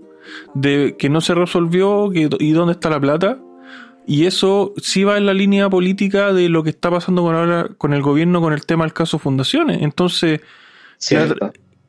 [0.54, 3.38] de que no se resolvió que, y dónde está la plata.
[4.06, 7.68] Y eso sí va en la línea política de lo que está pasando con ahora
[7.78, 9.82] con el gobierno con el tema del caso Fundaciones.
[9.82, 10.40] Entonces,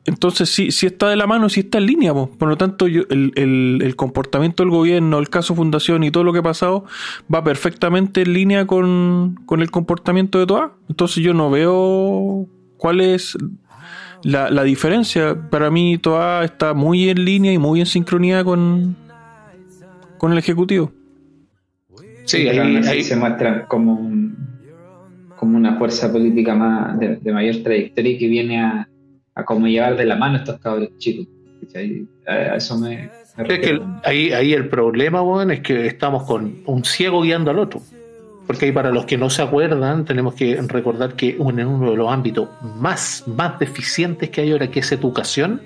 [0.04, 2.12] entonces sí, sí está de la mano, sí está en línea.
[2.12, 2.28] po.
[2.38, 6.22] Por lo tanto, yo- el, el- el comportamiento del gobierno, el caso Fundación y todo
[6.24, 6.84] lo que ha pasado
[7.32, 10.76] va perfectamente en línea con, con el comportamiento de Toa.
[10.88, 13.36] Entonces yo no veo cuál es
[14.24, 15.36] la, la diferencia.
[15.50, 18.96] Para mí Toa está muy en línea y muy en sincronía con,
[20.18, 20.92] con el Ejecutivo.
[22.24, 24.36] Sí, ahí- ahí- se muestra como un,
[25.36, 28.88] como una fuerza política más de, de mayor trayectoria y que viene a,
[29.34, 31.26] a como llevar de la mano a estos cabros chicos.
[31.60, 32.06] ¿cachai?
[32.26, 33.86] A eso me, me Es que refiero.
[34.04, 37.82] ahí, ahí el problema, weón, es que estamos con un ciego guiando al otro.
[38.52, 42.12] Porque ahí para los que no se acuerdan, tenemos que recordar que uno de los
[42.12, 45.62] ámbitos más, más deficientes que hay ahora, que es educación,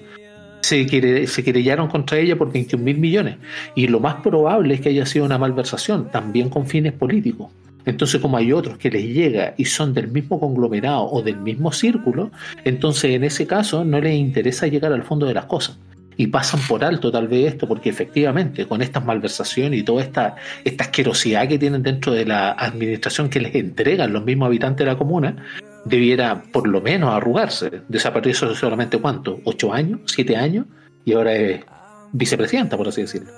[0.60, 3.38] se, quere- se querellaron contra ella por 21 mil millones.
[3.74, 7.50] Y lo más probable es que haya sido una malversación, también con fines políticos.
[7.86, 11.72] Entonces, como hay otros que les llega y son del mismo conglomerado o del mismo
[11.72, 12.30] círculo,
[12.64, 15.76] entonces en ese caso no les interesa llegar al fondo de las cosas
[16.16, 20.36] y pasan por alto tal vez esto, porque efectivamente con estas malversaciones y toda esta,
[20.64, 24.92] esta asquerosidad que tienen dentro de la administración que les entregan los mismos habitantes de
[24.92, 25.36] la comuna,
[25.84, 27.82] debiera por lo menos arrugarse.
[27.88, 30.66] Desapareció solamente cuánto, ocho años, siete años,
[31.04, 31.64] y ahora es
[32.12, 33.30] vicepresidenta, por así decirlo.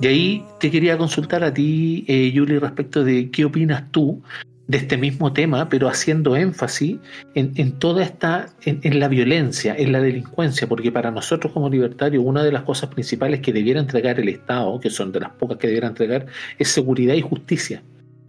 [0.00, 4.22] Y ahí te quería consultar a ti, eh, Yuli, respecto de qué opinas tú
[4.68, 6.98] de este mismo tema, pero haciendo énfasis
[7.34, 11.68] en, en toda esta, en, en la violencia, en la delincuencia, porque para nosotros como
[11.68, 15.30] libertarios una de las cosas principales que debiera entregar el Estado, que son de las
[15.30, 16.26] pocas que debiera entregar,
[16.58, 17.82] es seguridad y justicia.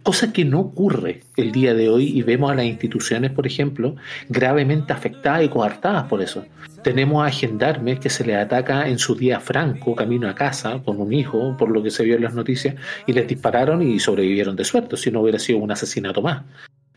[0.04, 3.96] Cosa que no ocurre el día de hoy y vemos a las instituciones, por ejemplo,
[4.28, 6.44] gravemente afectadas y coartadas por eso.
[6.82, 11.00] Tenemos a gendarmes que se les ataca en su día franco, camino a casa, con
[11.00, 12.74] un hijo, por lo que se vio en las noticias,
[13.06, 16.42] y les dispararon y sobrevivieron de suerte, si no hubiera sido un asesinato más.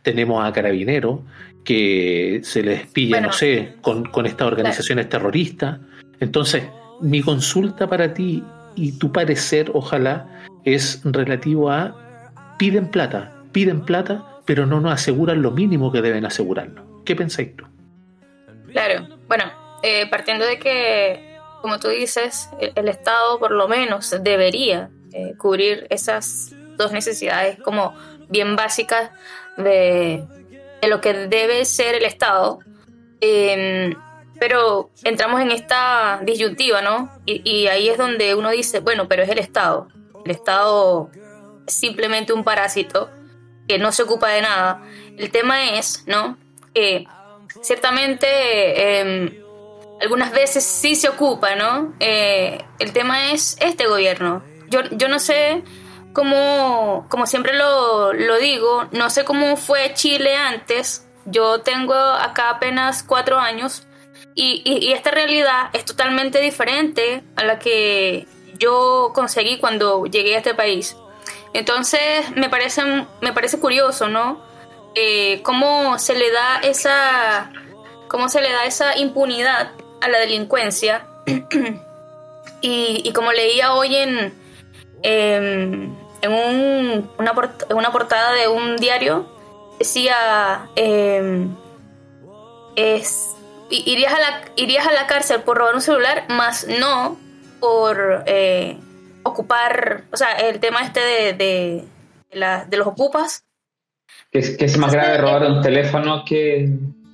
[0.01, 1.22] Tenemos a carabineros
[1.64, 3.28] que se les pilla, Bueno.
[3.28, 5.80] no sé, con, con estas organizaciones terroristas.
[6.20, 6.64] Entonces,
[6.99, 8.43] mi consulta para ti
[8.76, 10.28] y tu parecer, ojalá,
[10.66, 12.07] es relativo a
[12.58, 17.03] piden plata, piden plata, pero no nos aseguran lo mínimo que deben asegurarnos.
[17.05, 17.66] ¿Qué pensáis tú?
[18.72, 19.45] Claro, bueno,
[19.84, 25.88] eh, partiendo de que, como tú dices, el, Estado por lo menos debería eh, cubrir
[25.89, 27.93] esas dos necesidades como
[28.30, 29.12] bien básicas
[29.58, 30.24] de,
[30.88, 32.60] lo que debe ser el Estado.
[33.22, 33.95] Eh,
[34.39, 37.12] pero entramos en esta disyuntiva, ¿no?
[37.26, 39.88] Y, ahí es donde uno dice, bueno, pero es el Estado.
[40.26, 41.26] El Estado es
[41.68, 43.09] simplemente un parásito
[43.68, 44.82] que no se ocupa de nada.
[45.18, 46.38] El tema es, ¿no?
[46.74, 47.05] Que
[47.61, 49.43] ciertamente eh,
[50.01, 51.93] algunas veces sí se ocupa, ¿no?
[51.99, 54.43] Eh, el tema es este gobierno.
[54.70, 55.63] Yo, yo no sé
[56.13, 61.07] cómo, como siempre lo, lo digo, no sé cómo fue Chile antes.
[61.26, 63.86] Yo tengo acá apenas cuatro años
[64.34, 70.38] y, y esta realidad es totalmente diferente a la que yo conseguí cuando llegué a
[70.38, 70.95] este país.
[71.53, 72.83] Entonces me parece,
[73.21, 74.41] me parece curioso, ¿no?
[74.95, 77.51] Eh, cómo se le da esa
[78.07, 79.71] cómo se le da esa impunidad
[80.01, 81.05] a la delincuencia
[82.61, 84.33] y, y como leía hoy en
[85.03, 89.27] em, en, un, una, portada de un diario
[89.77, 91.55] decía em,
[92.75, 93.35] es
[93.69, 97.17] irías a la irías a la cárcel por robar un celular más no
[97.59, 98.79] por eh,
[99.28, 101.84] ocupar o sea el tema este de, de,
[102.32, 103.43] la- de los ocupas
[104.32, 106.69] Que es, que es más grave robar un teléfono que,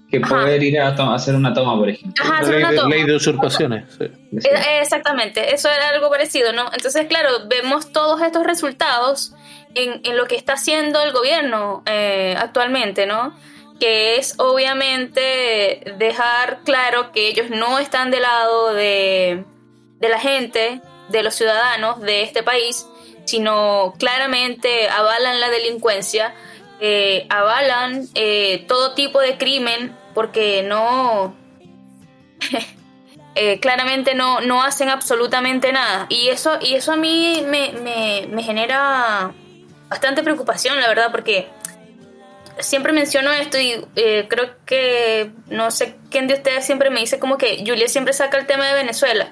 [0.09, 0.35] que Ajá.
[0.41, 2.23] poder ir a to- hacer una toma, por ejemplo.
[2.23, 2.89] Ajá, hacer ley, una de, toma.
[2.95, 3.83] ley de usurpaciones.
[3.97, 4.05] sí.
[4.39, 4.47] Sí.
[4.49, 6.65] Eh, Exactamente, eso era algo parecido, ¿no?
[6.73, 9.33] Entonces, claro, vemos todos estos resultados
[9.75, 13.33] en, en lo que está haciendo el gobierno eh, actualmente, ¿no?
[13.79, 19.43] Que es obviamente dejar claro que ellos no están del lado de,
[19.99, 20.81] de la gente,
[21.13, 22.85] de los ciudadanos de este país,
[23.23, 26.33] sino claramente avalan la delincuencia,
[26.81, 31.35] eh, avalan eh, todo tipo de crimen, porque no...
[33.35, 36.05] Eh, claramente no, no hacen absolutamente nada.
[36.07, 39.33] Y eso, y eso a mí me, me, me genera
[39.89, 41.47] bastante preocupación, la verdad, porque
[42.59, 47.19] siempre menciono esto y eh, creo que no sé quién de ustedes siempre me dice
[47.19, 49.29] como que Julia siempre saca el tema de Venezuela.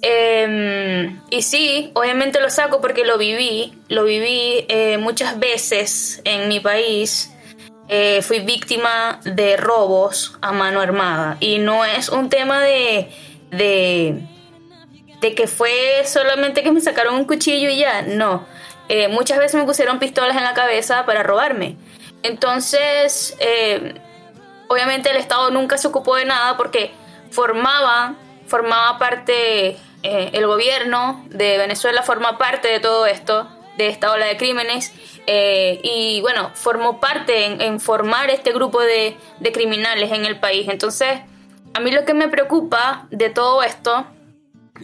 [0.00, 6.48] Em, y sí, obviamente lo saco porque lo viví, lo viví eh, muchas veces en
[6.48, 7.32] mi país.
[7.90, 13.10] Eh, fui víctima de robos a mano armada y no es un tema de,
[13.50, 14.20] de,
[15.22, 18.46] de que fue solamente que me sacaron un cuchillo y ya, no.
[19.10, 21.76] muchas veces me pusieron pistolas en la cabeza para robarme.
[22.22, 23.94] Entonces, eh,
[24.68, 26.92] obviamente el Estado nunca se ocupó de nada porque
[27.30, 28.14] formaba,
[28.46, 34.26] formaba parte, eh, el gobierno de Venezuela forma parte de todo esto, de esta ola
[34.26, 34.92] de crímenes,
[35.26, 39.16] eh, y bueno, formó parte en, formar este grupo de,
[39.52, 40.68] criminales en el país.
[40.68, 41.20] Entonces,
[41.74, 44.06] a mí lo que me preocupa de todo esto,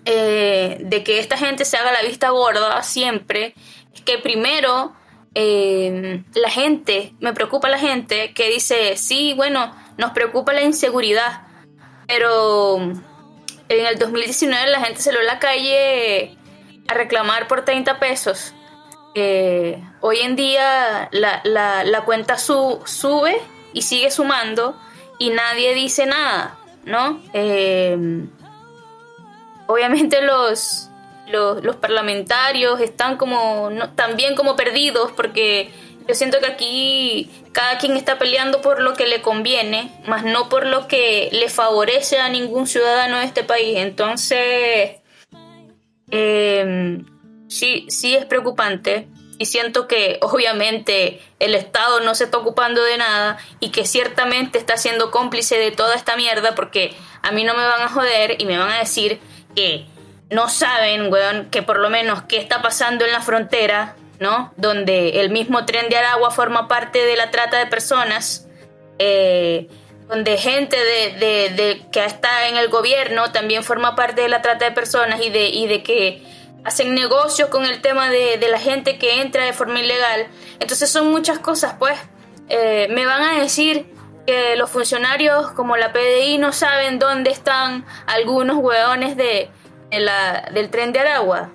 [0.04, 3.54] de que esta gente se haga la vista gorda siempre,
[3.94, 4.92] es que primero
[5.34, 11.42] eh, la gente, me preocupa la gente que dice, sí, bueno, nos preocupa la inseguridad,
[12.06, 12.92] pero
[13.68, 16.36] en el 2019 la gente salió a la calle
[16.88, 18.54] a reclamar por 30 pesos.
[19.14, 23.36] Eh, hoy en día la, la, cuenta sube
[23.72, 24.76] y sigue sumando
[25.18, 27.20] y nadie dice nada, ¿no?
[27.32, 28.26] Eh,
[29.66, 30.90] obviamente los,
[31.28, 35.72] los, parlamentarios están como también como perdidos porque
[36.06, 40.48] yo siento que aquí cada quien está peleando por lo que le conviene, más no
[40.48, 43.78] por lo que le favorece a ningún ciudadano de este país.
[43.78, 45.00] Entonces,
[46.10, 47.06] em,
[47.48, 52.98] sí, sí es preocupante y siento que obviamente el Estado no se está ocupando de
[52.98, 57.54] nada y que ciertamente está siendo cómplice de toda esta mierda porque a mí no
[57.54, 59.20] me van a joder y me van a decir
[59.56, 59.86] que
[60.30, 64.52] no saben, weón, que por lo menos qué está pasando en la frontera, ¿no?
[64.56, 68.48] Donde el mismo tren de Aragua forma parte de la trata de personas,
[68.98, 69.68] eh,
[70.08, 74.72] donde gente de, que está en el gobierno también forma parte de la trata de
[74.72, 76.22] personas y de, y de que
[76.64, 80.26] hacen negocios con el tema de, la gente que entra de forma ilegal.
[80.60, 81.98] Entonces son muchas cosas, pues.
[82.48, 83.86] Eh, me van a decir
[84.26, 89.50] que los funcionarios como la PDI no saben dónde están algunos hueones de,
[90.52, 91.50] del tren de Aragua,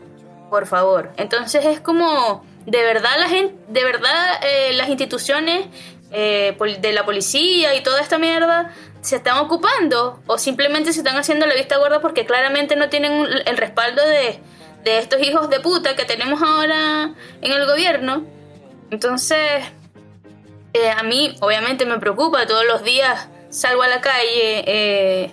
[0.49, 1.11] por favor.
[1.17, 5.67] Entonces es como, de verdad la gente, de verdad eh, las instituciones
[6.11, 11.17] eh, de la policía y toda esta mierda se están ocupando o simplemente se están
[11.17, 14.39] haciendo la vista gorda porque claramente no tienen el respaldo de,
[14.83, 18.25] de estos hijos de puta que tenemos ahora en el gobierno.
[18.91, 19.63] Entonces,
[20.73, 25.31] eh, a mí obviamente me preocupa, todos los días salgo a la calle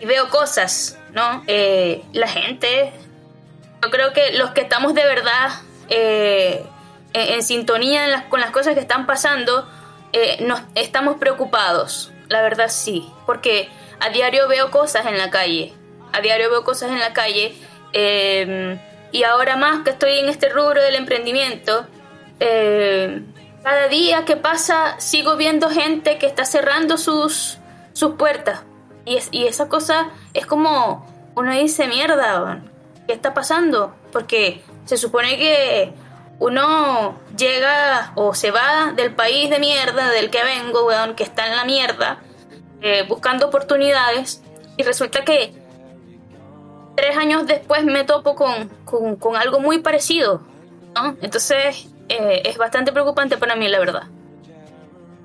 [0.00, 1.44] y veo cosas ¿no?
[1.46, 2.92] Eh, la gente,
[3.82, 5.50] yo creo que los que estamos de verdad
[5.88, 6.64] eh,
[7.12, 9.68] en, sintonía con las cosas que están pasando,
[10.12, 13.68] eh, nos, estamos preocupados, la verdad sí, porque
[14.00, 15.72] a diario veo cosas en la calle,
[16.12, 17.54] a diario veo cosas en la calle,
[19.12, 21.86] y ahora más que estoy en este rubro del emprendimiento,
[22.38, 27.58] cada día que pasa sigo viendo gente que está cerrando sus,
[27.92, 28.62] sus puertas.
[29.06, 32.60] Y, y esa cosa es como uno dice, mierda,
[33.06, 33.94] ¿qué está pasando?
[34.12, 35.92] Porque se supone que
[36.38, 41.48] uno llega o se va del país de mierda del que vengo, weón, que está
[41.48, 42.18] en la mierda,
[42.82, 44.42] eh, buscando oportunidades,
[44.76, 45.52] y resulta que
[46.96, 48.68] tres años después me topo con,
[49.16, 50.42] con, algo muy parecido,
[50.94, 51.16] ¿no?
[51.22, 54.02] Entonces eh, es bastante preocupante para mí, la verdad.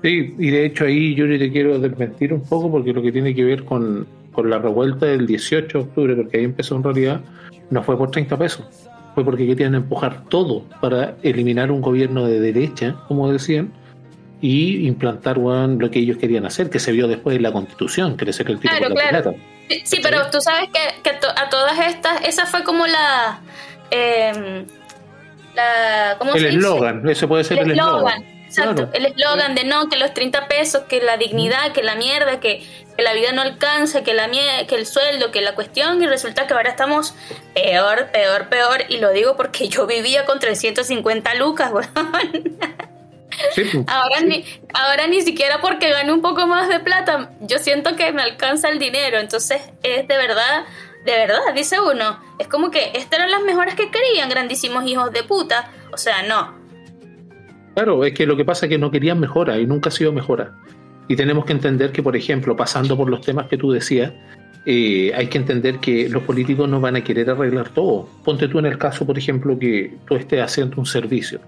[0.02, 3.34] Sí, y de hecho ahí yo te quiero desmentir un poco porque lo que tiene
[3.34, 4.06] que ver con,
[4.42, 7.20] la revuelta del 18 de octubre, porque ahí empezó en realidad,
[7.68, 8.64] no fue por 30 pesos,
[9.20, 13.72] fue porque querían empujar todo para eliminar un gobierno de derecha, como decían,
[14.40, 18.24] y implantar lo que ellos querían hacer, que se vio después en la constitución, que
[18.24, 19.34] les el claro, claro.
[19.84, 23.40] Sí, pero tú sabes que, a todas estas, esa fue como la...
[23.90, 24.64] Eh,
[25.54, 29.96] la ¿cómo el eslogan, ese puede ser el eslogan Exacto, el eslogan de no, que
[29.96, 32.66] los 30 pesos, que la dignidad, que la mierda, que,
[32.98, 36.54] la vida no alcanza, que, la que el sueldo, que la cuestión, y resulta que
[36.54, 37.14] ahora estamos
[37.54, 42.58] peor, peor, peor, y lo digo porque yo vivía con 350 lucas, weón.
[43.54, 44.44] Pues, ahora, ni,
[44.74, 48.68] ahora ni siquiera porque gane un poco más de plata, yo siento que me alcanza
[48.68, 50.66] el dinero, entonces es de verdad
[51.04, 55.10] de verdad, dice uno, es como que estas eran las mejoras que querían, grandísimos hijos
[55.12, 55.70] de puta.
[55.92, 56.59] O sea, no.
[57.80, 60.12] Claro, es que lo que pasa es que no querían mejora y nunca ha sido
[60.12, 60.52] mejora.
[61.08, 64.12] Y tenemos que entender que, por ejemplo, pasando por los temas que tú decías,
[64.66, 68.06] eh, hay que entender que los políticos no van a querer arreglar todo.
[68.22, 71.40] Ponte tú en el caso, por ejemplo, que tú estés haciendo un servicio.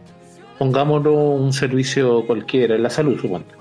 [0.59, 3.55] Pongámoslo un servicio cualquiera, en la salud, suponte.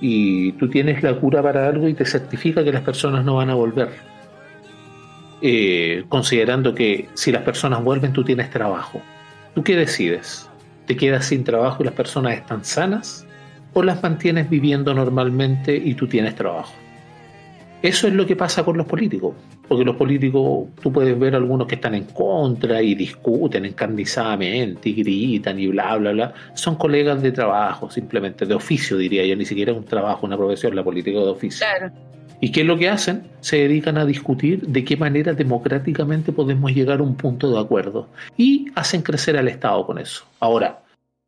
[0.00, 3.50] Y tú tienes la cura para algo y te certifica que las personas no van
[3.50, 3.90] a volver.
[5.42, 9.02] Eh, considerando que si las personas vuelven, tú tienes trabajo.
[9.54, 10.48] ¿Tú qué decides?
[10.86, 13.26] ¿Te quedas sin trabajo y las personas están sanas?
[13.74, 16.72] ¿O las mantienes viviendo normalmente y tú tienes trabajo?
[17.82, 19.34] Eso es lo que pasa con los políticos,
[19.68, 24.94] porque los políticos, tú puedes ver algunos que están en contra y discuten encarnizadamente y
[24.94, 26.34] gritan y bla, bla, bla.
[26.54, 30.74] Son colegas de trabajo, simplemente, de oficio diría yo, ni siquiera un trabajo, una profesión,
[30.74, 31.66] la política de oficio.
[31.66, 31.92] Claro.
[32.40, 33.26] ¿Y qué es lo que hacen?
[33.40, 38.08] Se dedican a discutir de qué manera democráticamente podemos llegar a un punto de acuerdo
[38.36, 40.24] y hacen crecer al Estado con eso.
[40.40, 40.82] Ahora,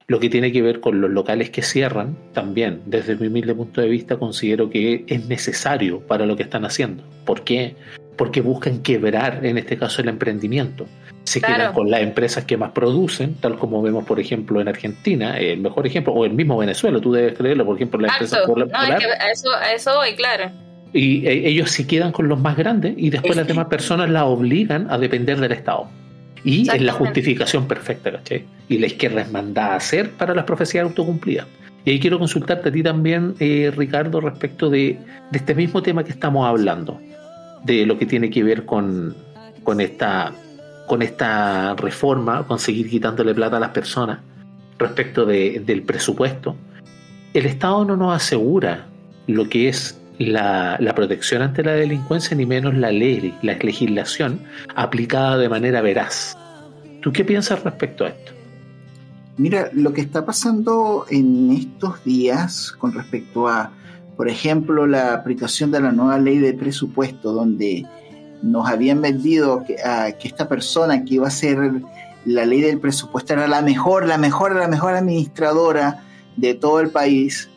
[0.06, 3.80] lo que tiene que ver con los locales que cierran, también, desde mi humilde punto
[3.80, 7.02] de vista, considero que es necesario para lo que están haciendo.
[7.24, 7.74] ¿Por qué?
[8.16, 10.86] Porque buscan quebrar, en este caso, el emprendimiento.
[11.24, 11.56] Se Claro.
[11.56, 15.60] quedan con las empresas que más producen, tal como vemos, por ejemplo, en Argentina, el
[15.60, 18.38] mejor ejemplo, o el mismo Venezuela, tú debes creerlo, por ejemplo, la empresa.
[18.46, 18.98] Polar- No, es Polar.
[18.98, 20.50] que a eso, a eso voy, claro.
[20.92, 24.24] Y eh, ellos se quedan con los más grandes y después las demás personas la
[24.24, 25.88] obligan a depender del Estado.
[26.44, 28.44] Y es la justificación perfecta, ¿cachai?
[28.68, 31.46] Y la izquierda es mandada a hacer para las profecías autocumplidas.
[31.84, 34.98] Y ahí quiero consultarte a ti también, eh, Ricardo, respecto de,
[35.30, 37.00] de este mismo tema que estamos hablando,
[37.64, 39.14] de lo que tiene que ver con,
[39.64, 40.32] con, esta,
[40.86, 44.20] con esta reforma, con seguir quitándole plata a las personas
[44.78, 46.56] respecto de- del presupuesto.
[47.34, 48.86] El Estado no nos asegura
[49.26, 54.40] lo que es la, la protección ante la delincuencia, ni menos la ley, la legislación
[54.74, 56.36] aplicada de manera veraz.
[57.02, 58.32] ¿Tú qué piensas respecto a esto?
[59.36, 63.70] Mira, lo que está pasando en estos días con respecto a,
[64.16, 67.86] por ejemplo, la aplicación de la nueva ley de presupuesto, donde
[68.42, 71.58] nos habían vendido que, a- que esta persona que iba a ser
[72.24, 76.02] la ley del presupuesto era la mejor, la mejor, la mejor administradora
[76.36, 77.48] de todo el país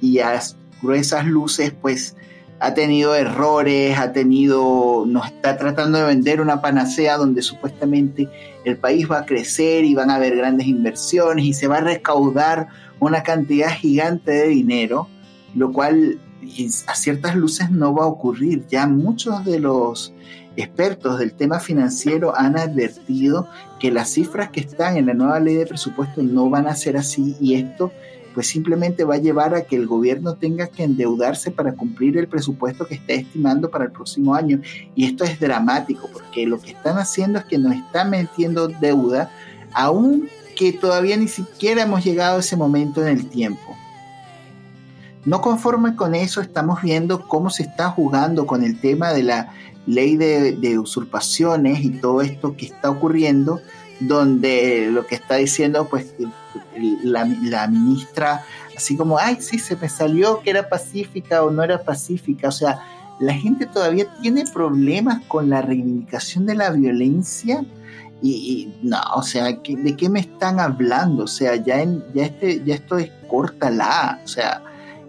[0.00, 0.40] y a
[0.82, 2.16] gruesas luces, pues
[2.58, 8.28] ha tenido errores, ha tenido, nos está tratando de vender una panacea donde supuestamente
[8.64, 11.82] el país va a crecer y van a haber grandes inversiones y se va a
[11.82, 12.68] recaudar
[12.98, 15.08] una cantidad gigante de dinero,
[15.54, 16.18] lo cual
[16.86, 18.66] a ciertas luces no va a ocurrir.
[18.68, 20.14] Ya muchos de los
[20.56, 23.48] expertos del tema financiero han advertido
[23.78, 26.96] que las cifras que están en la nueva ley de presupuesto no van a ser
[26.96, 27.92] así y esto
[28.36, 32.28] pues simplemente va a llevar a que el gobierno tenga que endeudarse para cumplir el
[32.28, 34.60] presupuesto que está estimando para el próximo año.
[34.94, 39.30] Y esto es dramático, porque lo que están haciendo es que nos están metiendo deuda,
[39.72, 43.74] aun que todavía ni siquiera hemos llegado a ese momento en el tiempo.
[45.24, 49.54] No conforme con eso, estamos viendo cómo se está jugando con el tema de la
[49.86, 53.62] ley de, de usurpaciones y todo esto que está ocurriendo,
[53.98, 56.12] donde lo que está diciendo, pues,
[57.02, 57.24] la,
[57.66, 58.44] ministra,
[58.76, 62.48] así como, ay, sí, se me salió que era pacífica o no era pacífica.
[62.48, 62.80] O sea,
[63.20, 67.64] la gente todavía tiene problemas con la reivindicación de la violencia.
[68.22, 71.24] Y, y no, o sea, ¿de qué me están hablando?
[71.24, 74.20] O sea, ya, en, ya, este, ya esto es córtala.
[74.24, 74.62] O sea,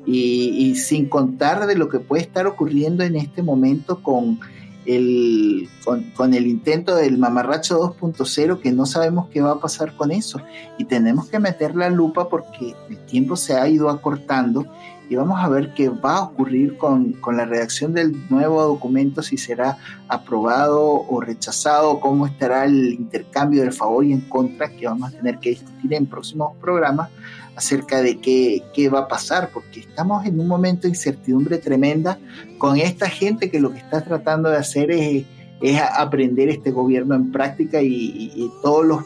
[0.05, 4.39] y, y sin contar de lo que puede estar ocurriendo en este momento con
[4.87, 9.95] el, con, con, el intento del mamarracho 2.0 que no sabemos qué va a pasar
[9.95, 10.41] con eso.
[10.77, 14.65] Y tenemos que meter la lupa porque el tiempo se ha ido acortando
[15.09, 19.21] y vamos a ver qué va a ocurrir con, con la redacción del nuevo documento,
[19.21, 19.77] si será
[20.07, 25.17] aprobado o rechazado, cómo estará el intercambio del favor y en contra que vamos a
[25.17, 27.09] tener que discutir en próximos programas
[27.57, 32.17] acerca de qué, qué, va a pasar, porque estamos en un momento de incertidumbre tremenda
[32.57, 35.25] con esta gente que lo que está tratando de hacer es,
[35.61, 39.01] es aprender este gobierno en práctica y, y, y todos los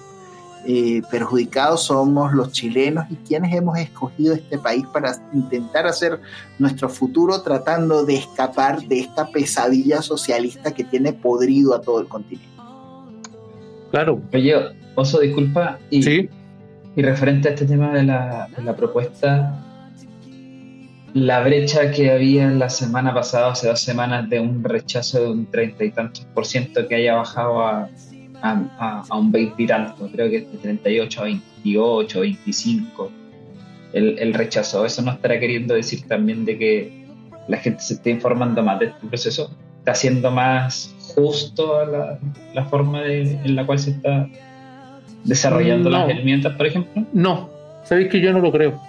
[0.68, 6.20] eh, perjudicados somos los chilenos y quienes hemos escogido este país para intentar hacer
[6.60, 12.08] nuestro futuro tratando de escapar de esta pesadilla socialista que tiene podrido a todo el
[12.08, 12.48] continente.
[13.90, 14.22] Claro.
[14.32, 14.56] Oye,
[14.94, 15.80] Oso, disculpa.
[15.90, 16.30] Y, sí.
[16.96, 19.64] Y referente a este tema de la, propuesta,
[21.14, 25.46] la brecha que había la semana pasada, hace dos semanas, de un rechazo de un
[25.46, 27.90] treinta y tantos por ciento que haya bajado a,
[29.12, 33.12] un 20 y tanto, creo que de 38 a 28, 25,
[33.94, 34.86] el, el rechazo.
[34.86, 37.06] Eso no estará queriendo decir también de que
[37.48, 42.20] la gente se esté informando más de este proceso, está siendo más justo a la,
[42.54, 44.28] la forma de- en la cual se está
[45.24, 45.98] desarrollando No.
[46.00, 47.04] las herramientas, por ejemplo?
[47.14, 47.50] No,
[47.84, 48.80] sabéis que yo no lo creo.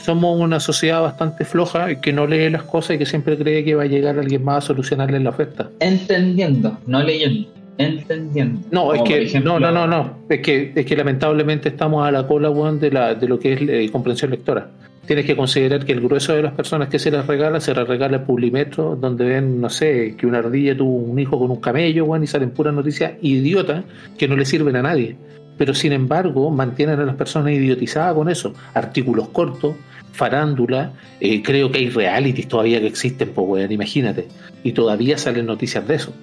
[0.00, 3.74] Somos una sociedad bastante floja que no lee las cosas y que siempre cree que
[3.74, 5.70] va a llegar alguien más a solucionarle la oferta.
[5.80, 7.48] Entendiendo, no leyendo,
[7.78, 8.60] entendiendo.
[8.70, 10.18] No, es que ejemplo, no, no, no, no.
[10.28, 13.54] Es que es que lamentablemente estamos a la cola weón, de la de lo que
[13.54, 14.68] es eh, comprensión lectora.
[15.04, 17.88] Tienes que considerar que el grueso de las personas que se les regala, se les
[17.88, 21.60] regala el Publimetro, donde ven, no sé, que una ardilla tuvo un hijo con un
[21.60, 23.84] camello, weón, y salen puras noticias idiotas
[24.18, 25.16] que no le sirven a nadie.
[25.58, 28.54] Pero sin embargo, mantienen a las personas idiotizadas con eso.
[28.72, 29.74] Artículos cortos,
[30.12, 34.28] farándula, eh, creo que hay realities todavía que existen, pues weón, imagínate.
[34.62, 36.14] Y todavía salen noticias de eso.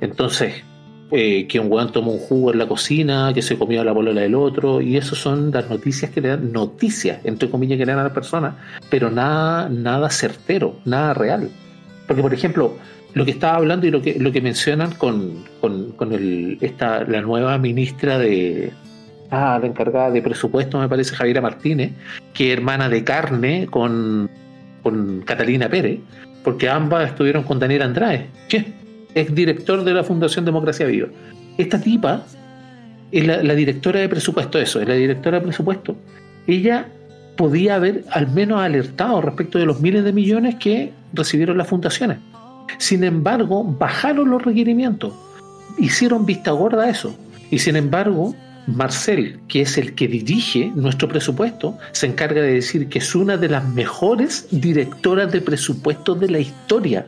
[0.00, 0.64] Entonces,
[1.10, 4.20] eh, que un weón tomó un jugo en la cocina, que se comió la polola
[4.20, 7.92] del otro, y eso son las noticias que le dan, noticias, entre comillas, que le
[7.92, 8.56] dan a la persona,
[8.90, 11.50] pero nada, nada certero, nada real.
[12.06, 12.76] Porque, por ejemplo,
[13.14, 17.04] lo que estaba hablando y lo que, lo que mencionan con, con, con el, esta,
[17.04, 18.72] la nueva ministra de.
[19.30, 21.92] Ah, la encargada de presupuesto, me parece, Javiera Martínez,
[22.32, 24.30] que hermana de carne con,
[24.82, 26.00] con Catalina Pérez,
[26.42, 28.26] porque ambas estuvieron con Daniel Andrade.
[28.48, 28.78] ¿Qué?
[29.14, 31.08] es director de la Fundación Democracia Viva.
[31.56, 32.24] Esta tipa
[33.10, 35.96] es la, la directora de presupuesto, eso, es la directora de presupuesto.
[36.46, 36.88] Ella
[37.36, 42.18] podía haber al menos alertado respecto de los miles de millones que recibieron las fundaciones.
[42.76, 45.14] Sin embargo, bajaron los requerimientos,
[45.78, 47.16] hicieron vista gorda a eso.
[47.50, 48.34] Y sin embargo,
[48.66, 53.38] Marcel, que es el que dirige nuestro presupuesto, se encarga de decir que es una
[53.38, 57.06] de las mejores directoras de presupuesto de la historia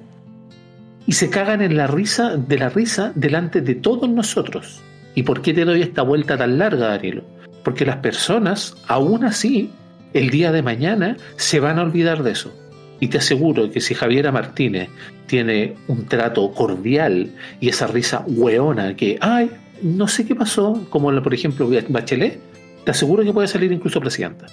[1.07, 4.81] y se cagan en la risa de la risa delante de todos nosotros.
[5.15, 7.25] ¿Y por qué te doy esta vuelta tan larga, Danilo?
[7.65, 9.71] Porque las personas, aún así,
[10.15, 12.55] el día de mañana se van a olvidar de eso.
[13.01, 14.89] Y te aseguro que si Javiera Martínez
[15.27, 17.31] tiene un trato cordial
[17.61, 19.51] y esa risa hueona que, ay,
[19.83, 22.39] no sé qué pasó, como la, por ejemplo Bachelet,
[22.85, 24.47] te aseguro que puede salir incluso presidenta.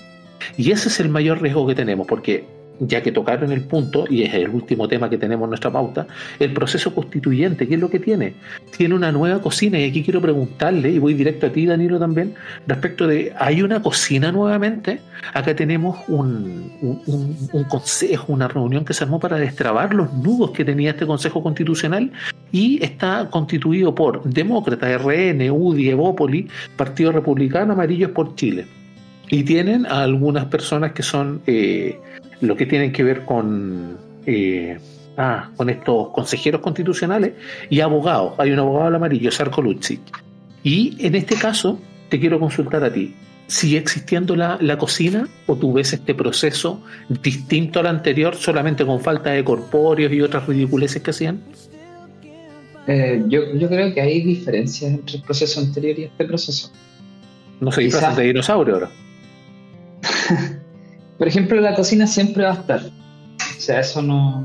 [0.58, 2.46] Y ese es el mayor riesgo que tenemos, porque
[2.80, 6.08] ya que tocaron el punto, y es el último tema que tenemos en nuestra pauta,
[6.40, 8.36] el proceso constituyente, ¿qué es lo que tiene?
[8.76, 12.36] Tiene una nueva cocina, y aquí quiero preguntarle, y voy directo a ti, Danilo, también,
[12.68, 15.00] respecto de, ¿hay una cocina nuevamente?
[15.34, 20.52] Acá tenemos un, un, un consejo, una reunión que se armó para destrabar los nudos
[20.52, 22.12] que tenía este Consejo Constitucional,
[22.52, 28.66] y está constituido por Demócrata, RN, UDI, Evópoli, Partido Republicano, Amarillos por Chile.
[29.30, 31.42] Y tienen a algunas personas que son...
[31.48, 32.00] Eh,
[32.42, 34.78] lo que tienen que ver con, eh,
[35.18, 37.34] ah, con estos consejeros constitucionales
[37.70, 38.34] y abogados.
[38.38, 40.00] Hay un abogado al amarillo, Sarko Lucci.
[40.64, 43.16] Y en este caso, te quiero consultar a ti.
[43.48, 49.00] ¿Sigue existiendo la, la, cocina o tú ves este proceso distinto al anterior, solamente con
[49.00, 51.42] falta de corpóreos y otras ridiculeces que hacían?
[52.88, 56.72] Eh, yo, yo, creo que hay diferencias entre el proceso anterior y este proceso.
[57.62, 58.90] No se disfrazan de dinosaurio ahora.
[61.18, 62.82] Por ejemplo, la cocina siempre va a estar.
[62.82, 64.44] O sea, eso no,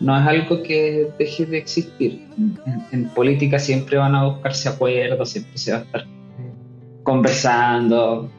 [0.00, 2.26] no es algo que deje de existir.
[2.36, 6.06] En, en, política siempre van a buscarse acuerdos, siempre se va a estar
[7.02, 8.30] conversando,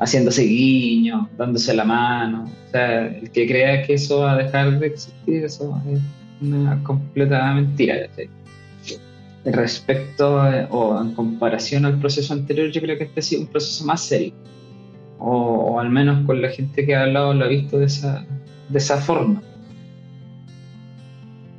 [0.00, 2.50] haciéndose guiños, dándose la mano.
[2.66, 6.00] O sea, el que crea que eso va a dejar de existir, eso es
[6.40, 7.94] una completa mentira.
[8.16, 8.96] ¿sí?
[9.44, 13.48] Respecto a, o en comparación al proceso anterior, yo creo que este ha sido un
[13.48, 14.34] proceso más serio
[15.18, 18.24] o, o, al menos con la gente que ha hablado lo ha visto de esa,
[18.68, 19.42] de esa forma.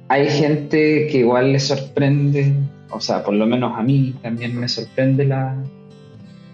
[0.08, 2.54] Hay gente que igual le sorprende,
[2.92, 5.56] o sea, por lo menos a mí también me sorprende la,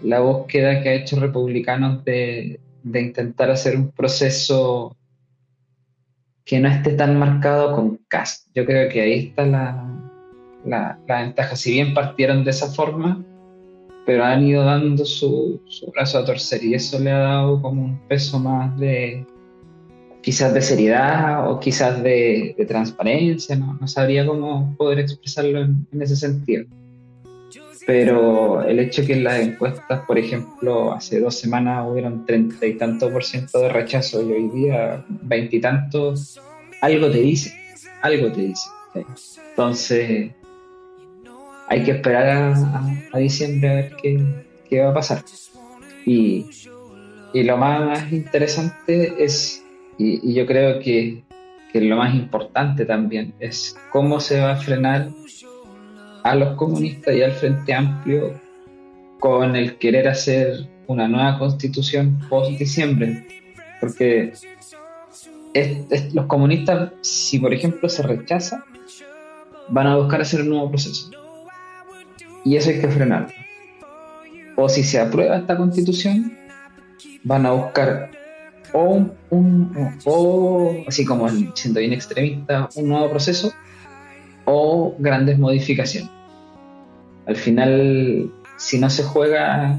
[0.02, 4.96] la búsqueda que ha hecho republicanos de, de intentar hacer un proceso
[6.44, 8.48] que no esté tan marcado con cast.
[8.54, 9.86] Yo creo que ahí está la,
[10.64, 11.54] la, la ventaja.
[11.54, 13.22] Si bien partieron de esa forma,
[14.04, 17.84] pero han ido dando su, su, brazo a torcer y eso le ha dado como
[17.84, 19.24] un peso más de
[20.22, 23.76] quizás de seriedad o quizás de, de transparencia, ¿no?
[23.80, 26.64] no sabría cómo poder expresarlo en, en, ese sentido.
[27.84, 32.74] Pero el hecho que en las encuestas, por ejemplo, hace dos semanas hubieron treinta y
[32.74, 36.40] tanto por ciento de rechazo y hoy día veintitantos,
[36.80, 37.52] algo te dice,
[38.00, 38.70] algo te dice.
[38.94, 39.40] ¿sí?
[39.50, 40.30] Entonces,
[41.72, 42.54] hay que esperar
[43.12, 44.22] a, diciembre a ver qué,
[44.68, 45.24] qué, va a pasar.
[46.04, 46.44] Y,
[47.32, 49.64] y lo más interesante es,
[49.96, 51.22] y, yo creo que,
[51.72, 55.08] que, lo más importante también, es cómo se va a frenar
[56.24, 58.38] a los comunistas y al Frente Amplio
[59.18, 63.26] con el querer hacer una nueva constitución post diciembre.
[63.80, 64.34] Porque
[66.12, 68.62] los comunistas, si por ejemplo se rechaza,
[69.70, 71.21] van a buscar hacer un nuevo proceso.
[72.44, 73.32] Y eso hay que frenarlo.
[74.56, 76.36] O si se aprueba esta constitución,
[77.24, 78.10] van a buscar
[78.72, 83.52] o, un, o así como siendo bien extremista, un nuevo proceso
[84.44, 86.10] o grandes modificaciones.
[87.26, 89.78] Al final, si no se juega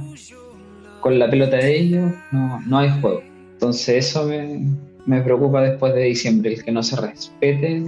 [1.02, 3.22] con la pelota de ellos, no, no hay juego.
[3.54, 4.66] Entonces eso me,
[5.06, 7.86] me preocupa después de diciembre, el que no se respeten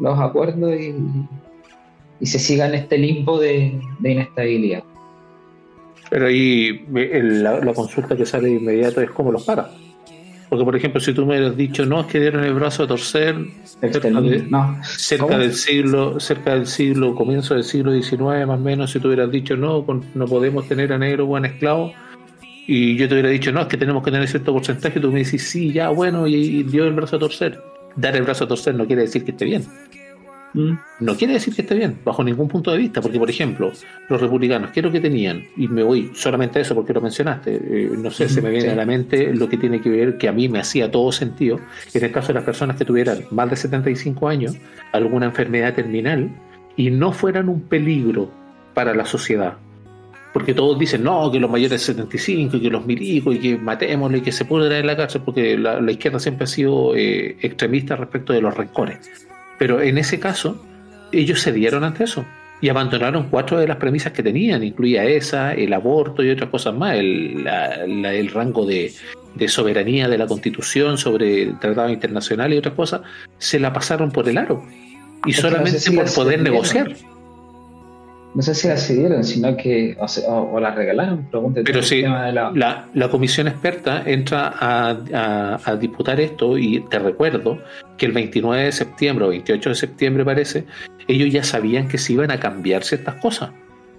[0.00, 0.94] los acuerdos y,
[2.20, 4.82] y se siga en este limbo de, de inestabilidad.
[6.10, 9.70] Pero ahí el- la, la consulta que sale de inmediato es cómo los para.
[10.48, 12.86] Porque, por ejemplo, si tú me hubieras dicho, no, es que dieron el brazo a
[12.86, 13.34] torcer
[13.64, 15.38] cerca, de- No, cerca ¿Cómo?
[15.38, 19.30] del siglo, cerca del siglo, comienzo del siglo XIX más o menos, si tú hubieras
[19.32, 19.84] dicho, no,
[20.14, 21.92] no podemos tener a negro buen esclavo,
[22.68, 25.24] y yo te hubiera dicho, no, es que tenemos que tener cierto porcentaje, tú me
[25.24, 27.60] decís, sí, ya, bueno, y, y dio el brazo a torcer.
[27.96, 29.64] Dar el brazo a torcer no quiere decir que esté bien.
[30.54, 33.72] No quiere decir que esté bien, bajo ningún punto de vista, porque por ejemplo,
[34.08, 35.42] los republicanos, ¿qué es lo que tenían?
[35.56, 38.66] Y me voy solamente a eso porque lo mencionaste, eh, no sé, se me viene
[38.66, 38.70] Sí.
[38.70, 41.58] a la mente lo que tiene que ver, que a mí me hacía todo sentido,
[41.92, 44.56] en el caso de las personas que tuvieran más de 75 años,
[44.92, 46.30] alguna enfermedad terminal,
[46.76, 48.30] y no fueran un peligro
[48.74, 49.54] para la sociedad.
[50.32, 53.56] Porque todos dicen, no, que los mayores de 75, y que los milicos, y que
[53.56, 56.94] matémoslo, y que se pudra en la cárcel, porque la, la izquierda siempre ha sido
[56.96, 59.28] eh, extremista respecto de los rencores.
[59.58, 60.64] Pero en ese caso,
[61.12, 62.24] ellos cedieron ante eso
[62.60, 66.74] y abandonaron cuatro de las premisas que tenían, incluía esa, el aborto y otras cosas
[66.74, 68.92] más, el, la- la- el rango de,
[69.34, 73.02] de soberanía de la constitución sobre el tratado internacional y otras cosas,
[73.38, 74.64] se la pasaron por el aro.
[75.26, 76.94] Y solamente por poder negociar.
[78.34, 81.26] No sé si las cedieron, sino que o, se- o- o las regalaron.
[81.64, 86.80] Pero sí, de la- La, la comisión experta entra a, a- a disputar esto y
[86.90, 87.58] te recuerdo
[87.96, 90.64] que el 29 de septiembre o 28 de septiembre parece,
[91.06, 93.50] ellos ya sabían que se iban a cambiar ciertas cosas.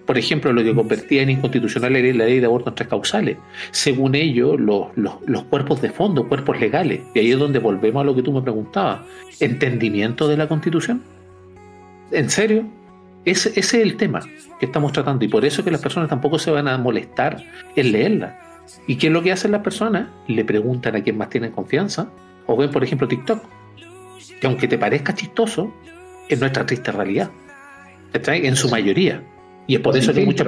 [0.06, 2.90] Por ejemplo, lo que convertía en inconstitucional la ley, la ley de aborto en tres
[2.90, 3.38] causales.
[3.72, 8.02] Según ellos, los, los, los cuerpos de fondo, cuerpos legales, y ahí es donde volvemos
[8.02, 9.00] a lo que tú me preguntabas,
[9.40, 11.02] entendimiento de la constitución.
[12.12, 12.66] ¿En serio?
[13.26, 14.22] Ese, ese es el tema
[14.60, 17.44] que estamos tratando y por eso que las personas tampoco se van a molestar
[17.76, 18.40] en leerla.
[18.88, 20.08] ¿Y qué es lo que hacen las personas?
[20.28, 22.10] Le preguntan a quién más tienen confianza
[22.46, 23.44] o ven, por ejemplo, TikTok,
[24.40, 25.74] que aunque te parezca chistoso,
[26.30, 27.30] es nuestra triste realidad.
[28.12, 28.46] ¿Cachai?
[28.46, 29.22] En su mayoría.
[29.68, 30.48] Y es por eso que muchas...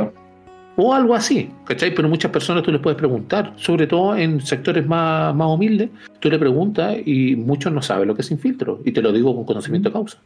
[0.80, 1.94] O algo así, ¿cachai?
[1.96, 6.30] Pero muchas personas tú les puedes preguntar, sobre todo en sectores más, más humildes, tú
[6.30, 8.80] le preguntas y muchos no saben lo que es sin filtro.
[8.86, 10.20] Y te lo digo con conocimiento de causa.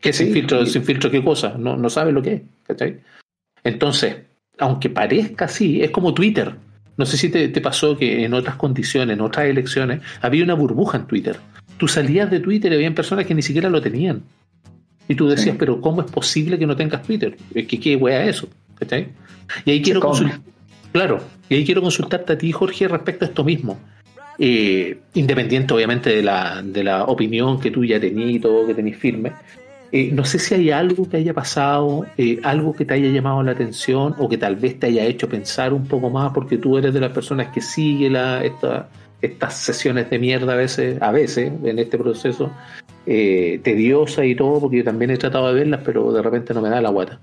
[0.00, 0.62] ¿Qué es sin Sí, filtro?
[0.62, 1.54] y- ¿Sin filtro qué cosa?
[1.58, 2.98] No, no saben lo que es, ¿cachai?
[3.64, 4.16] Entonces,
[4.58, 6.54] aunque parezca así, es como Twitter.
[6.96, 10.54] No sé si te, te pasó que en otras condiciones, en otras elecciones, había una
[10.54, 11.36] burbuja en Twitter.
[11.76, 14.22] Tú salías de Twitter y había personas que ni siquiera lo tenían.
[15.08, 15.56] Y tú decías, Sí.
[15.58, 17.36] pero ¿cómo es posible que no tengas Twitter?
[17.54, 19.08] Que qué wea es eso, ¿cachai?
[19.64, 20.40] Y ahí quiero consultar,
[20.92, 23.78] claro, y ahí quiero consultarte a ti, Jorge, respecto a esto mismo.
[24.38, 28.74] Eh, independiente, obviamente, de la, de la opinión que tú ya tenías y todo, que
[28.74, 29.32] tenés firme.
[29.90, 33.42] Eh, no sé si hay algo que haya pasado, eh, algo que te haya llamado
[33.42, 36.76] la atención o que tal vez te haya hecho pensar un poco más, porque tú
[36.76, 38.88] eres de las personas que sigue la, esta-
[39.22, 42.50] estas sesiones de mierda a veces, a veces en este proceso,
[43.06, 46.60] eh, tediosa y todo, porque yo también he tratado de verlas, pero de repente no
[46.60, 47.18] me da la guata.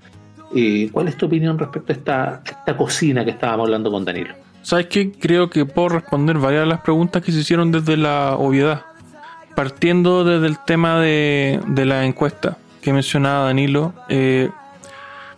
[0.91, 4.33] ¿Cuál es tu opinión respecto a esta, esta cocina que estábamos hablando con Danilo?
[4.61, 5.11] ¿Sabes qué?
[5.11, 8.81] Creo que puedo responder varias de las preguntas que se hicieron desde la obviedad.
[9.55, 13.93] Partiendo desde el tema de, la encuesta que mencionaba Danilo.
[14.09, 14.49] eh,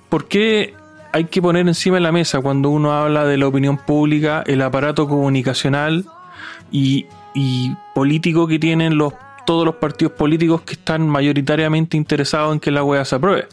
[0.09, 0.74] ¿Por qué
[1.11, 4.61] hay que poner encima de la mesa cuando uno habla de la opinión pública el
[4.61, 6.05] aparato comunicacional
[6.72, 7.05] y,
[7.93, 8.97] político que tienen
[9.45, 13.47] todos los partidos políticos que están mayoritariamente interesados en que la wea se apruebe?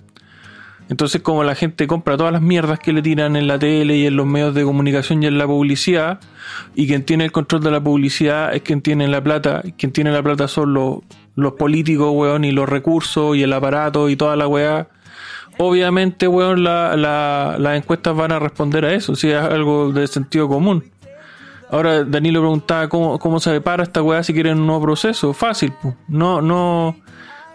[0.91, 4.07] Entonces, como la gente compra todas las mierdas que le tiran en la tele y
[4.07, 6.21] en los medios de comunicación y en la publicidad,
[6.75, 9.93] y quien tiene el control de la publicidad es quien tiene la plata, y quien
[9.93, 10.99] tiene la plata son los,
[11.37, 14.89] los políticos, weón, y los recursos y el aparato y toda la weá.
[15.57, 20.07] Obviamente, weón, la- la- las encuestas van a responder a eso, si es algo de
[20.07, 20.85] sentido común.
[21.71, 25.33] Ahora, Danilo preguntaba cómo, cómo se prepara esta weá si quieren un nuevo proceso.
[25.33, 25.95] Fácil, pues.
[26.09, 26.97] No, no.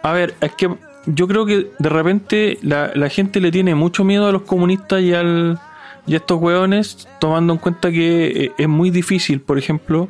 [0.02, 0.70] A ver, es que
[1.06, 5.02] yo creo que de repente la, la gente le tiene mucho miedo a los comunistas
[5.02, 5.60] y, al,
[6.08, 10.10] a estos weones, tomando en cuenta que eh, es muy difícil, por ejemplo,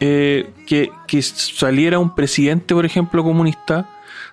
[0.00, 0.90] eh, que
[1.22, 3.88] saliera un presidente, por ejemplo, comunista,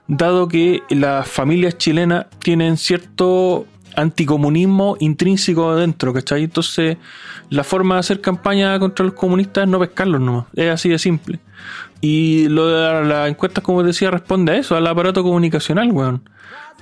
[0.07, 3.67] dado que las familias chilenas tienen cierto
[3.99, 6.43] anticomunismo intrínseco adentro, ¿cachai?
[6.43, 6.97] Entonces,
[7.49, 10.99] la forma de hacer campaña contra los comunistas es no pescarlos nomás, es así de
[10.99, 11.39] simple.
[12.01, 16.21] Y lo de las encuestas, como decía, responde a eso, al aparato comunicacional, weón.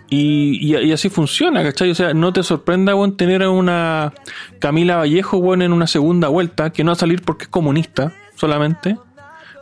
[0.10, 1.92] Y así funciona, ¿cachai?
[1.92, 4.14] O sea, no te sorprenda, weón, tener a una
[4.60, 8.14] Camila Vallejo, weón, en una segunda vuelta, que no va a salir porque es comunista
[8.36, 8.98] solamente.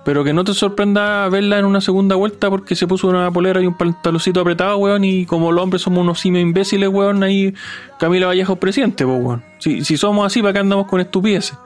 [0.05, 3.59] Pero que no te sorprenda verla en una segunda vuelta porque se puso una polera
[3.61, 7.53] y un pantaloncito apretado, weón, y como los hombres somos unos simios imbéciles, weón, ahí
[7.99, 9.43] Camila Vallejo es presidente, weón.
[9.57, 11.57] Si, si somos así, ¿para qué andamos con estupideces?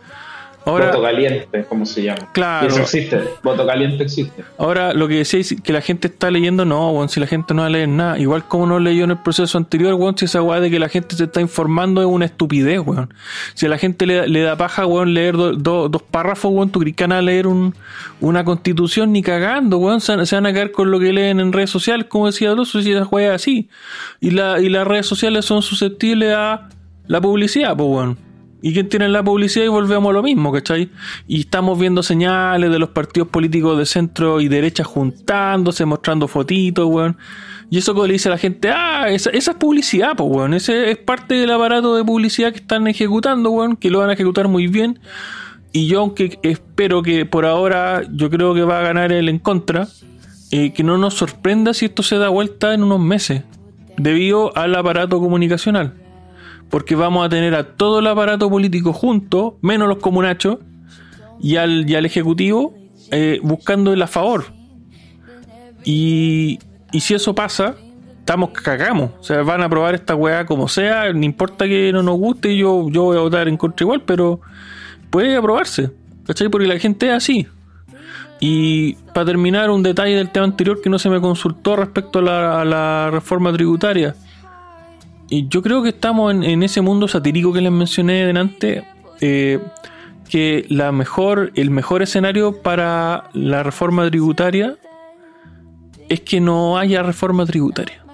[0.65, 2.31] Ahora, Voto caliente, como se llama.
[2.33, 2.65] Claro.
[2.67, 3.19] Y eso existe.
[3.41, 4.43] Voto caliente existe.
[4.57, 7.61] Ahora, lo que decíais que la gente está leyendo, no, weón, si la gente no
[7.61, 8.19] va a leer nada.
[8.19, 10.89] Igual como no leyó en el proceso anterior, weón, si esa weá de que la
[10.89, 13.11] gente se está informando es una estupidez, weón.
[13.55, 16.69] Si a la gente le, le da paja, weón, leer do- do- dos párrafos, weón,
[16.69, 17.73] tú crees que van a leer un,
[18.19, 20.01] una constitución ni cagando, weón.
[20.01, 22.81] Se, se van a caer con lo que leen en redes sociales, como decía Alonso,
[22.81, 23.69] si esa weá es así.
[24.19, 26.69] Y, la, y las redes sociales son susceptibles a
[27.07, 28.28] la publicidad, pues, weón.
[28.61, 29.65] ¿Y quién tiene la publicidad?
[29.65, 30.89] Y volvemos a lo mismo, ¿cachai?
[31.27, 36.85] Y estamos viendo señales de los partidos políticos de centro y derecha juntándose, mostrando fotitos,
[36.85, 37.17] weón.
[37.69, 40.53] Y eso que le dice a la gente, ah, esa, esa es publicidad, pues, weón.
[40.53, 44.13] Ese es parte del aparato de publicidad que están ejecutando, weón, que lo van a
[44.13, 44.99] ejecutar muy bien.
[45.71, 49.39] Y yo, aunque espero que por ahora, yo creo que va a ganar el en
[49.39, 49.87] contra,
[50.51, 53.43] eh, que no nos sorprenda si esto se da vuelta en unos meses,
[53.95, 55.93] debido al aparato comunicacional
[56.69, 60.59] porque vamos a tener a todo el aparato político junto, menos los comunachos,
[61.41, 62.73] y al, y al ejecutivo
[63.11, 64.45] eh, buscando el a favor.
[65.83, 66.59] Y,
[66.91, 67.75] y si eso pasa,
[68.19, 69.11] estamos cagamos.
[69.19, 72.55] O sea, van a aprobar esta weá como sea, no importa que no nos guste,
[72.55, 74.41] yo, yo voy a votar en contra igual, pero
[75.09, 75.91] puede aprobarse.
[76.25, 76.49] ¿Cachai?
[76.49, 77.47] Porque la gente es así.
[78.39, 82.63] Y para terminar, un detalle del tema anterior que no se me consultó respecto a
[82.63, 84.15] la reforma tributaria.
[85.29, 88.83] Y yo creo que estamos en, en ese mundo satírico que les mencioné delante.
[89.21, 89.59] eh,
[90.29, 94.77] que la mejor, el mejor escenario para la reforma tributaria
[96.07, 98.05] es que no haya reforma tributaria.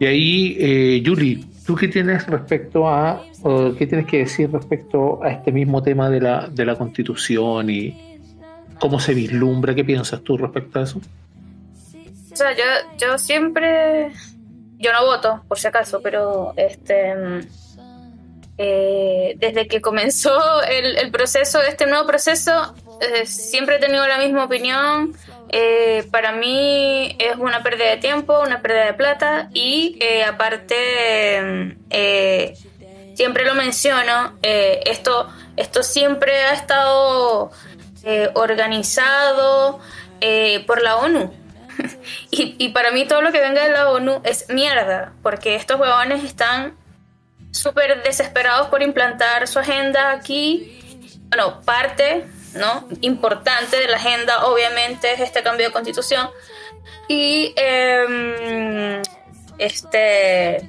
[0.00, 5.22] Y ahí, eh, Yuli, ¿tú qué tienes respecto a, o qué tienes que decir respecto
[5.22, 7.94] a este mismo tema de la, de la constitución y
[8.80, 9.74] cómo se vislumbra?
[9.74, 11.00] ¿Qué piensas tú respecto a eso?
[12.32, 12.64] O sea, yo,
[12.98, 14.12] yo siempre.
[14.78, 17.14] Yo no voto, por si acaso, pero este.
[18.56, 24.44] eh, desde que comenzó el, proceso, este nuevo proceso, eh, siempre he tenido la misma
[24.44, 25.16] opinión.
[25.50, 31.74] Eh, para mí es una pérdida de tiempo, una pérdida de plata y aparte
[33.14, 37.50] siempre lo menciono, esto, esto siempre ha estado
[38.34, 39.80] organizado
[40.66, 41.47] por la ONU.
[42.30, 45.78] y, y para mí todo lo que venga de la ONU es mierda, porque estos
[45.78, 46.76] huevones están
[47.50, 50.74] súper desesperados por implantar su agenda aquí.
[51.28, 52.88] Bueno, parte, ¿no?
[53.00, 56.28] Importante de la agenda, obviamente, es este cambio de constitución.
[57.08, 59.02] Y em,
[59.58, 60.68] este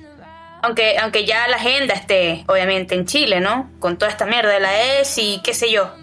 [0.62, 3.72] aunque, aunque ya la agenda esté, obviamente, en Chile, ¿no?
[3.80, 5.93] Con toda esta mierda de la ES y qué sé yo.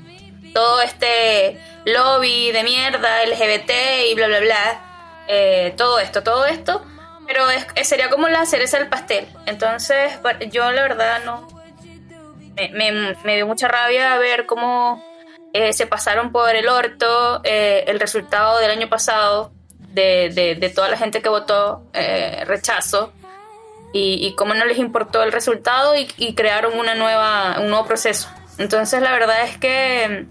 [0.55, 3.71] Todo este lobby de mierda, LGBT
[4.11, 4.86] y bla, bla, bla.
[5.29, 6.85] Eh, todo esto, todo esto.
[7.27, 9.27] Pero es, es- sería como la cereza del pastel.
[9.47, 10.12] Entonces,
[10.51, 11.49] yo la verdad no.
[12.72, 15.05] Me, me- dio mucha rabia ver cómo
[15.53, 19.53] eh, se pasaron por el orto eh, el resultado del año pasado
[19.93, 23.12] de, de- toda la gente que votó eh, rechazo
[23.93, 27.85] y, y cómo no les importó el resultado y, y crearon una nueva, un nuevo
[27.87, 28.29] proceso.
[28.59, 30.27] Entonces la verdad es que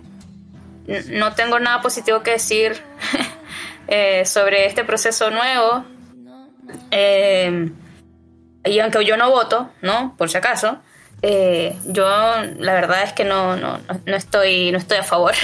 [0.87, 2.81] mm, no tengo nada positivo que decir
[3.87, 5.85] eh, sobre este proceso nuevo.
[6.91, 7.69] Eh,
[8.65, 10.15] y aunque yo no voto, ¿no?
[10.17, 10.77] Por si acaso,
[11.21, 12.05] eh, yo
[12.59, 15.33] la verdad es que no, no, no- estoy, no estoy a favor.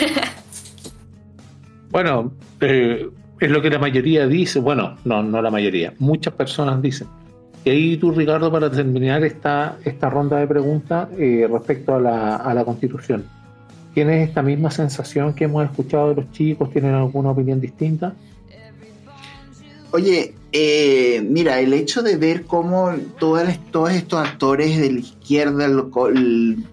[1.90, 2.32] Bueno,
[2.62, 7.08] es lo que la mayoría dice, bueno, no, no la mayoría, muchas personas dicen.
[7.66, 12.54] Y ahí tú, Ricardo, para terminar esta, esta ronda de preguntas respecto a la, a
[12.54, 13.26] la constitución,
[13.94, 16.72] ¿tienes esta misma sensación que hemos escuchado de los chicos?
[16.72, 18.14] ¿Tienen alguna opinión distinta?
[19.92, 23.44] Oye, eh, mira, el hecho de ver cómo todos
[23.92, 25.68] estos actores de la izquierda,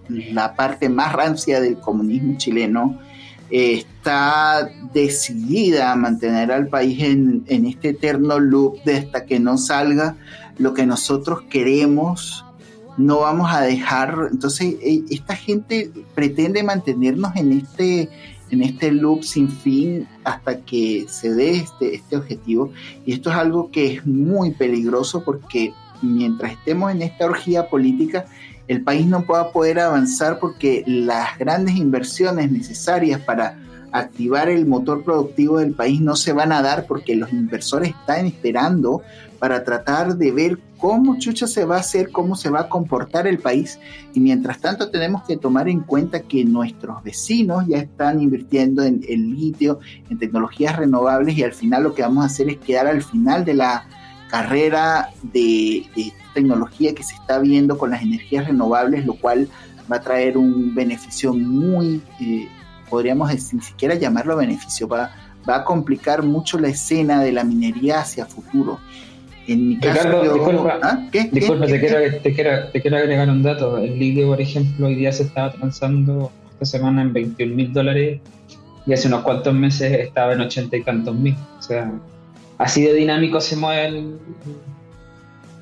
[0.09, 2.99] la parte más rancia del comunismo chileno,
[3.51, 9.39] eh, está decidida a mantener al país en, en este eterno loop de hasta que
[9.39, 10.15] no salga
[10.57, 12.45] lo que nosotros queremos,
[12.97, 14.29] no vamos a dejar.
[14.31, 18.09] Entonces, eh, esta gente pretende mantenernos en este,
[18.51, 22.71] en este loop sin fin hasta que se dé este, este objetivo.
[23.05, 28.25] Y esto es algo que es muy peligroso porque mientras estemos en esta orgía política,
[28.67, 33.57] el país no va a poder avanzar porque las grandes inversiones necesarias para
[33.91, 38.27] activar el motor productivo del país no se van a dar porque los inversores están
[38.27, 39.01] esperando
[39.39, 43.25] para tratar de ver cómo chucha se va a hacer, cómo se va a comportar
[43.25, 43.79] el país.
[44.13, 49.01] Y mientras tanto tenemos que tomar en cuenta que nuestros vecinos ya están invirtiendo en
[49.07, 49.79] el litio,
[50.09, 53.45] en tecnologías renovables y al final lo que vamos a hacer es quedar al final
[53.45, 53.87] de la
[54.29, 55.85] carrera de,
[56.33, 59.49] tecnología que se está viendo con las energías renovables, lo cual
[59.91, 62.47] va a traer un beneficio muy, eh,
[62.89, 65.11] podríamos ni siquiera llamarlo beneficio, va,
[65.49, 68.79] va a complicar mucho la escena de la minería hacia futuro.
[69.49, 71.07] En mi caso, disculpa, ¿Ah?
[71.11, 71.25] ¿Qué?
[71.25, 71.59] te, Quiero,
[72.71, 73.79] te, quiero, agregar un dato.
[73.79, 78.21] El litio, por ejemplo, hoy día se estaba transando esta semana en 21 mil dólares
[78.85, 81.35] y hace unos cuantos meses estaba en 80 y tantos mil.
[81.57, 81.91] O sea,
[82.59, 84.03] así de dinámico se mueve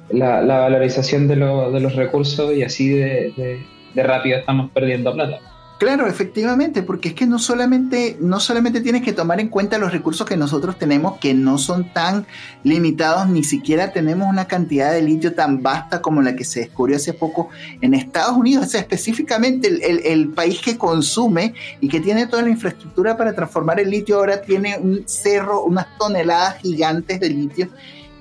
[0.09, 3.63] la, valorización de, los recursos y así de
[3.95, 5.39] rápido estamos perdiendo plata.
[5.77, 9.91] Claro, efectivamente, porque es que no solamente, no solamente tienes que tomar en cuenta los
[9.91, 12.25] recursos que nosotros tenemos, que no son tan
[12.63, 16.97] limitados, ni siquiera tenemos una cantidad de litio tan vasta como la que se descubrió
[16.97, 17.49] hace poco
[17.79, 19.67] en Estados Unidos, o sea, específicamente
[20.11, 24.41] el, país que consume y que tiene toda la infraestructura para transformar el litio, ahora
[24.41, 27.69] tiene un cerro, unas toneladas gigantes de litio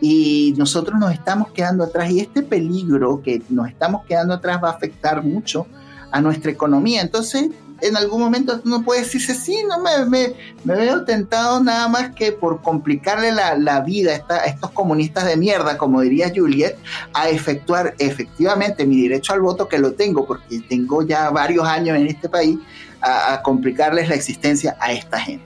[0.01, 2.11] y nosotros nos estamos quedando atrás.
[2.11, 5.67] Y este peligro que nos estamos quedando atrás va a afectar mucho
[6.11, 7.03] a nuestra economía.
[7.03, 7.51] Entonces,
[7.81, 10.35] en algún momento uno puede decirse, sí, no me, me,
[10.65, 16.01] veo tentado nada más que por complicarle la, vida a, estos comunistas de mierda, como
[16.01, 16.77] diría Juliet,
[17.13, 21.97] a efectuar efectivamente mi derecho al voto, que lo tengo, porque tengo ya varios años
[21.97, 22.59] en este país,
[23.01, 25.45] a, complicarles la existencia a esta gente.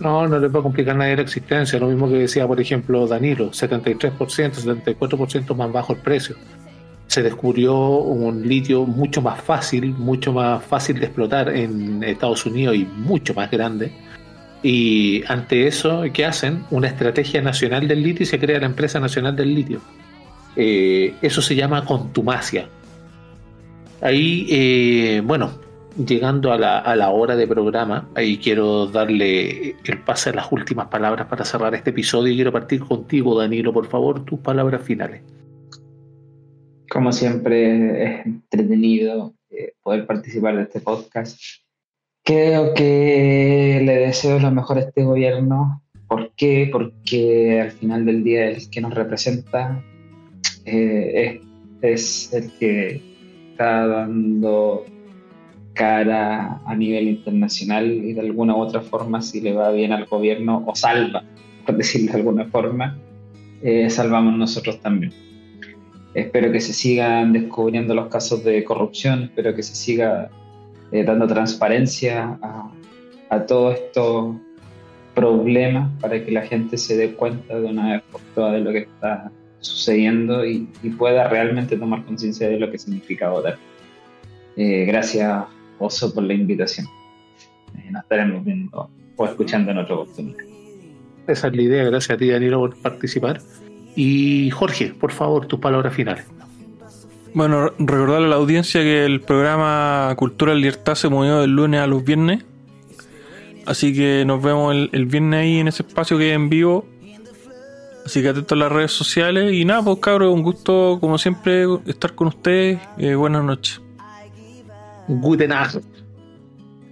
[0.00, 1.78] No, no les va a complicar nadie la existencia.
[1.78, 6.36] Lo mismo que decía, por ejemplo, Danilo, 73%, 74% más bajo el precio
[7.06, 12.76] se descubrió un litio mucho más fácil, mucho más fácil de explotar en Estados Unidos
[12.76, 13.92] y mucho más grande.
[14.62, 16.64] Y ante eso, ¿qué hacen?
[16.70, 19.80] Una estrategia nacional del litio y se crea la empresa nacional del litio.
[20.56, 22.68] Eh, eso se llama contumacia.
[24.00, 25.50] Ahí, eh, bueno,
[25.96, 30.50] llegando a la, a la hora de programa, ahí quiero darle el pase a las
[30.50, 34.82] últimas palabras para cerrar este episodio y quiero partir contigo, Danilo, por favor, tus palabras
[34.82, 35.22] finales.
[36.94, 41.36] Como siempre, es entretenido eh, poder participar de este podcast.
[42.22, 45.82] Creo que le deseo lo mejor a este gobierno.
[46.06, 46.68] ¿Por qué?
[46.70, 49.82] Porque al final del día es el que nos representa,
[50.66, 51.40] eh,
[51.82, 53.02] es, el que
[53.50, 54.84] está dando
[55.72, 60.06] cara a nivel internacional y de alguna u otra forma, si le va bien al
[60.06, 61.24] gobierno o salva,
[61.66, 62.96] por decirlo de alguna forma,
[63.62, 65.33] eh, salvamos nosotros también.
[66.14, 70.30] Espero que se sigan descubriendo los casos de corrupción, espero que se siga
[70.92, 72.70] eh, dando transparencia a,
[73.48, 74.36] todos estos
[75.12, 78.70] problemas para que la gente se dé cuenta de una vez por todas de lo
[78.70, 83.58] que está sucediendo y, pueda realmente tomar conciencia de lo que significa votar.
[84.56, 85.46] Eh, gracias,
[85.80, 86.86] Oso, por la invitación.
[87.76, 90.44] Eh, nos estaremos viendo o escuchando en otra oportunidad.
[91.26, 91.84] Esa es la idea.
[91.84, 93.40] Gracias a ti, Danilo, por participar.
[93.96, 96.26] Y Jorge, por favor, tus palabras finales.
[97.32, 101.86] Bueno, recordarle a la audiencia que el programa Cultura Libertad se movió del lunes a
[101.86, 102.44] los viernes.
[103.66, 106.86] Así que nos vemos el, viernes ahí en ese espacio que es en vivo.
[108.04, 109.52] Así que atentos a las redes sociales.
[109.52, 112.78] Y nada, pues cabros, un gusto como siempre estar con ustedes.
[112.98, 113.80] Eh, buenas noches.
[115.08, 115.84] Guten Abend.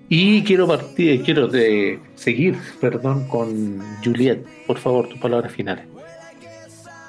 [0.08, 4.44] Y quiero partir, quiero de seguir, perdón, con Juliet.
[4.66, 5.91] Por favor, tus palabras finales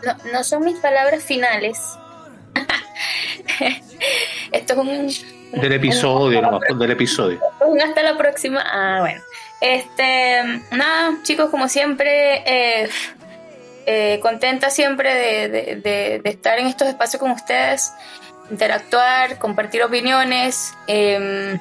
[0.06, 1.80] no, no son mis palabras finales.
[4.52, 5.62] Esto es un...
[5.62, 7.40] Del episodio, del episodio.
[7.84, 8.64] hasta la próxima.
[8.66, 9.22] Ah, bueno.
[9.62, 12.90] Este, nada, chicos, como siempre, eh,
[13.86, 17.94] eh, contenta siempre de, estar en estos espacios con ustedes,
[18.50, 21.58] interactuar, compartir opiniones, eh,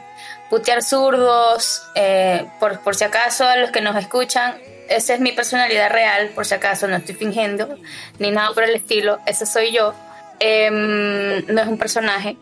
[0.50, 4.54] putear zurdos, eh, por, por si acaso a los que nos escuchan,
[4.96, 7.76] esa es mi personalidad real, por si acaso no estoy fingiendo,
[8.18, 9.94] ni nada por el estilo, esa soy yo,
[10.38, 12.36] em, no es un personaje.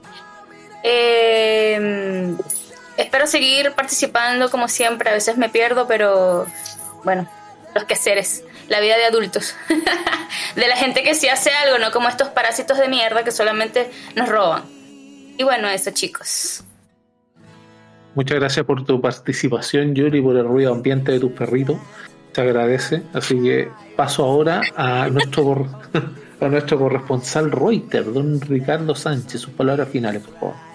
[0.83, 2.37] Em,
[2.97, 6.47] espero seguir participando como siempre, a veces me pierdo, pero
[7.05, 7.31] bueno,
[7.75, 9.55] los quehaceres, la vida de adultos,
[10.57, 13.91] de la gente que sí hace algo, no como estos parásitos de mierda que solamente
[14.17, 14.65] nos roban.
[15.39, 16.65] Y bueno, eso chicos.
[18.15, 21.79] Muchas gracias por tu participación, Yuri, por el ruido ambiente de tus perritos
[22.33, 23.03] se agradece.
[23.13, 25.67] Así que paso ahora a nuestro,
[26.41, 30.71] a nuestro corresponsal Reuters, don Ricardo Sánchez, sus palabras finales, por favor.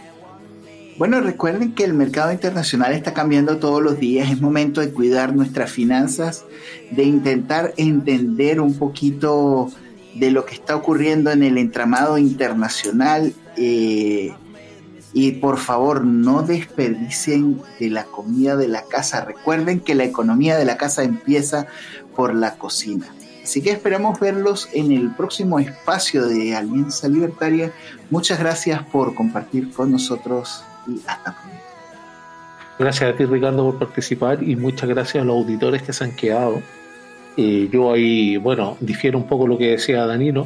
[0.98, 4.32] Bueno, recuerden que el mercado internacional está cambiando todos los días.
[4.32, 6.46] Es momento de cuidar nuestras finanzas,
[6.92, 9.70] de intentar entender un poquito
[10.14, 13.34] de lo que está ocurriendo en el entramado internacional.
[13.58, 14.34] Eh,
[15.18, 19.24] y por favor, no desperdicien de la comida de la casa.
[19.24, 21.68] Recuerden que la economía de la casa empieza
[22.18, 23.08] por la cocina.
[23.42, 27.72] Así que esperamos verlos en el próximo espacio de Alianza Libertaria.
[28.10, 31.64] Muchas gracias por compartir con nosotros y hasta pronto.
[32.78, 36.14] Gracias a ti Ricardo por participar y muchas gracias a los auditores que se han
[36.18, 36.62] quedado.
[37.38, 40.46] Eh, yo ahí, bueno, difiero un poco lo que decía Danilo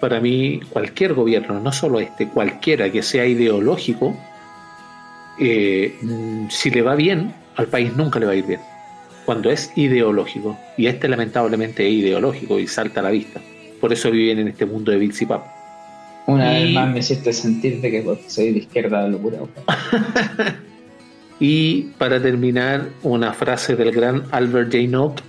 [0.00, 4.16] para mí cualquier gobierno, no solo este, cualquiera que sea ideológico,
[5.38, 5.94] eh,
[6.50, 8.60] si le va bien, al país nunca le va a ir bien.
[9.24, 10.56] Cuando es ideológico.
[10.76, 13.40] Y este lamentablemente es ideológico y salta a la vista.
[13.80, 15.44] Por eso viven en este mundo de Bits y Pap.
[16.26, 19.38] Una vez más me hiciste sentir de que soy de izquierda de locura.
[21.40, 24.86] y para terminar, una frase del gran Albert J.
[24.88, 25.20] Nock.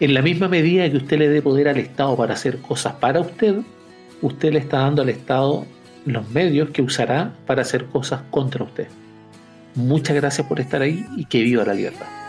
[0.00, 3.20] En la misma medida que usted le dé poder al Estado para hacer cosas para
[3.20, 3.56] usted,
[4.22, 5.66] usted le está dando al Estado
[6.04, 8.88] los medios que usará para hacer cosas contra usted.
[9.74, 12.19] Muchas gracias por estar ahí y que viva la libertad.